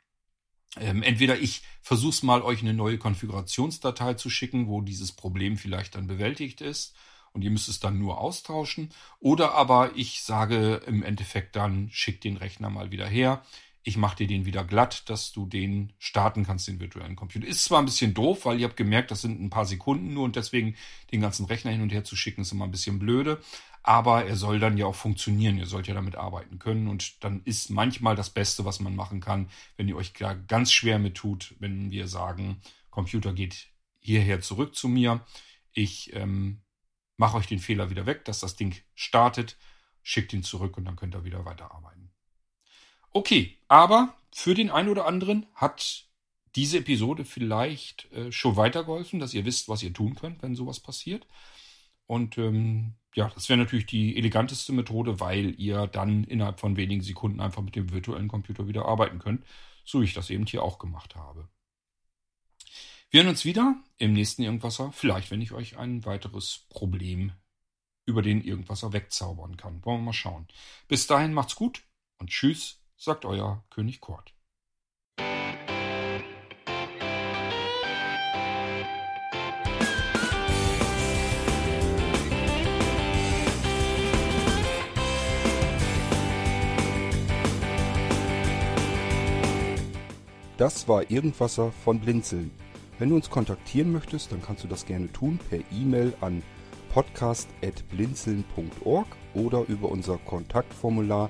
ähm, 0.79 1.03
entweder 1.03 1.38
ich 1.39 1.62
versuche 1.81 2.09
es 2.12 2.23
mal, 2.23 2.41
euch 2.41 2.62
eine 2.62 2.73
neue 2.73 2.97
Konfigurationsdatei 2.97 4.15
zu 4.15 4.29
schicken, 4.29 4.67
wo 4.67 4.81
dieses 4.81 5.12
Problem 5.12 5.57
vielleicht 5.57 5.95
dann 5.95 6.07
bewältigt 6.07 6.62
ist 6.62 6.95
und 7.33 7.41
ihr 7.41 7.51
müsst 7.51 7.69
es 7.69 7.79
dann 7.79 7.99
nur 7.99 8.19
austauschen. 8.19 8.89
Oder 9.19 9.53
aber 9.53 9.91
ich 9.95 10.23
sage 10.23 10.81
im 10.88 11.03
Endeffekt 11.03 11.55
dann, 11.55 11.89
schick 11.91 12.21
den 12.21 12.38
Rechner 12.38 12.69
mal 12.69 12.91
wieder 12.91 13.07
her. 13.07 13.43
Ich 13.84 13.98
mache 13.98 14.15
dir 14.15 14.28
den 14.28 14.46
wieder 14.46 14.63
glatt, 14.63 15.10
dass 15.10 15.34
du 15.34 15.46
den 15.46 15.93
starten 16.00 16.46
kannst, 16.46 16.67
den 16.67 16.80
virtuellen 16.80 17.15
Computer. 17.15 17.46
Ist 17.46 17.65
zwar 17.65 17.80
ein 17.80 17.86
bisschen 17.86 18.13
doof, 18.13 18.46
weil 18.46 18.60
ihr 18.60 18.67
habt 18.67 18.78
gemerkt, 18.78 19.12
das 19.12 19.22
sind 19.22 19.41
ein 19.41 19.50
paar 19.50 19.65
Sekunden 19.65 20.13
nur 20.13 20.24
und 20.24 20.38
deswegen 20.38 20.76
den 21.12 21.22
ganzen 21.22 21.46
Rechner 21.46 21.72
hin 21.72 21.82
und 21.82 21.91
her 21.91 22.04
zu 22.04 22.15
schicken, 22.15 22.41
ist 22.41 22.54
immer 22.54 22.65
ein 22.65 22.72
bisschen 22.72 23.00
blöde 23.00 23.41
aber 23.84 24.26
er 24.26 24.38
soll 24.38 24.60
dann 24.60 24.78
ja 24.78 24.86
auch 24.86 24.96
funktionieren. 24.96 25.58
Ihr 25.58 25.65
sollt 25.65 25.88
ja 25.88 25.93
damit 25.93 26.15
arbeiten 26.15 26.58
können 26.58 26.88
und 26.88 27.22
dann 27.24 27.41
ist 27.43 27.69
manchmal 27.69 28.15
das 28.15 28.30
Beste, 28.30 28.63
was 28.63 28.80
man 28.80 28.96
machen 28.96 29.19
kann, 29.19 29.50
wenn 29.76 29.89
ihr 29.89 29.98
euch 29.98 30.13
da 30.13 30.34
ganz 30.34 30.72
schwer 30.72 31.00
mit 31.00 31.15
tut, 31.15 31.54
wenn 31.60 31.91
wir 31.91 32.08
sagen, 32.08 32.62
Computer 32.89 33.34
geht 33.34 33.67
hierher 34.00 34.39
zurück 34.39 34.74
zu 34.74 34.88
mir. 34.88 35.26
Ich 35.74 36.15
ähm, 36.15 36.62
mache 37.17 37.38
euch 37.38 37.48
den 37.48 37.60
Fehler 37.60 37.89
wieder 37.89 38.06
weg, 38.06 38.24
dass 38.24 38.39
das 38.39 38.56
Ding 38.56 38.74
startet, 38.96 39.58
schickt 40.02 40.32
ihn 40.32 40.43
zurück 40.43 40.78
und 40.78 40.86
dann 40.86 40.96
könnt 40.96 41.13
ihr 41.13 41.26
wieder 41.26 41.43
weiterarbeiten. 41.43 42.10
Okay, 43.13 43.58
aber 43.67 44.15
für 44.32 44.56
den 44.56 44.71
einen 44.71 44.89
oder 44.89 45.06
anderen 45.06 45.45
hat 45.54 46.06
diese 46.56 46.80
Episode 46.80 47.26
vielleicht 47.26 48.12
äh, 48.12 48.32
schon 48.32 48.56
weitergeholfen, 48.56 49.19
dass 49.19 49.34
ihr 49.34 49.45
wisst, 49.45 49.69
was 49.69 49.84
ihr 49.84 49.93
tun 49.93 50.15
könnt, 50.15 50.41
wenn 50.41 50.56
sowas 50.56 50.80
passiert. 50.80 51.28
Und 52.06 52.38
ähm, 52.38 52.95
ja, 53.15 53.30
das 53.30 53.49
wäre 53.49 53.58
natürlich 53.58 53.86
die 53.86 54.17
eleganteste 54.17 54.73
Methode, 54.73 55.19
weil 55.19 55.60
ihr 55.60 55.88
dann 55.88 56.23
innerhalb 56.23 56.60
von 56.60 56.76
wenigen 56.76 57.02
Sekunden 57.02 57.39
einfach 57.39 57.62
mit 57.62 57.76
dem 57.76 57.91
virtuellen 57.91 58.28
Computer 58.28 58.67
wieder 58.67 58.86
arbeiten 58.86 59.19
könnt, 59.19 59.45
so 59.86 60.02
wie 60.02 60.06
ich 60.06 60.13
das 60.13 60.30
eben 60.30 60.45
hier 60.45 60.63
auch 60.63 60.80
gemacht 60.80 61.15
habe. 61.15 61.47
Wir 63.10 63.21
hören 63.21 63.30
uns 63.30 63.45
wieder 63.45 63.76
im 63.97 64.13
nächsten 64.13 64.41
Irgendwasser, 64.41 64.91
vielleicht 64.91 65.30
wenn 65.30 65.41
ich 65.41 65.52
euch 65.52 65.78
ein 65.78 66.04
weiteres 66.06 66.65
Problem 66.69 67.32
über 68.06 68.23
den 68.23 68.43
Irgendwasser 68.43 68.91
wegzaubern 68.91 69.56
kann. 69.56 69.86
Wollen 69.86 69.99
wir 69.99 70.06
mal 70.06 70.13
schauen. 70.13 70.47
Bis 70.88 71.06
dahin 71.06 71.34
macht's 71.34 71.56
gut 71.56 71.84
und 72.17 72.32
tschüss, 72.32 72.83
sagt 72.97 73.25
euer 73.25 73.63
König 73.69 73.99
Kurt. 73.99 74.34
Das 90.58 90.88
war 90.88 91.12
Irgendwasser 91.12 91.71
von 91.71 91.99
Blinzeln. 91.99 92.51
Wenn 92.97 93.10
du 93.10 93.15
uns 93.15 93.29
kontaktieren 93.29 93.91
möchtest, 93.91 94.32
dann 94.32 94.41
kannst 94.41 94.63
du 94.63 94.69
das 94.69 94.86
gerne 94.86 95.12
tun 95.12 95.38
per 95.49 95.60
E-Mail 95.71 96.13
an 96.21 96.41
podcast.blinzeln.org 96.93 99.08
oder 99.34 99.65
über 99.67 99.89
unser 99.89 100.17
Kontaktformular 100.19 101.29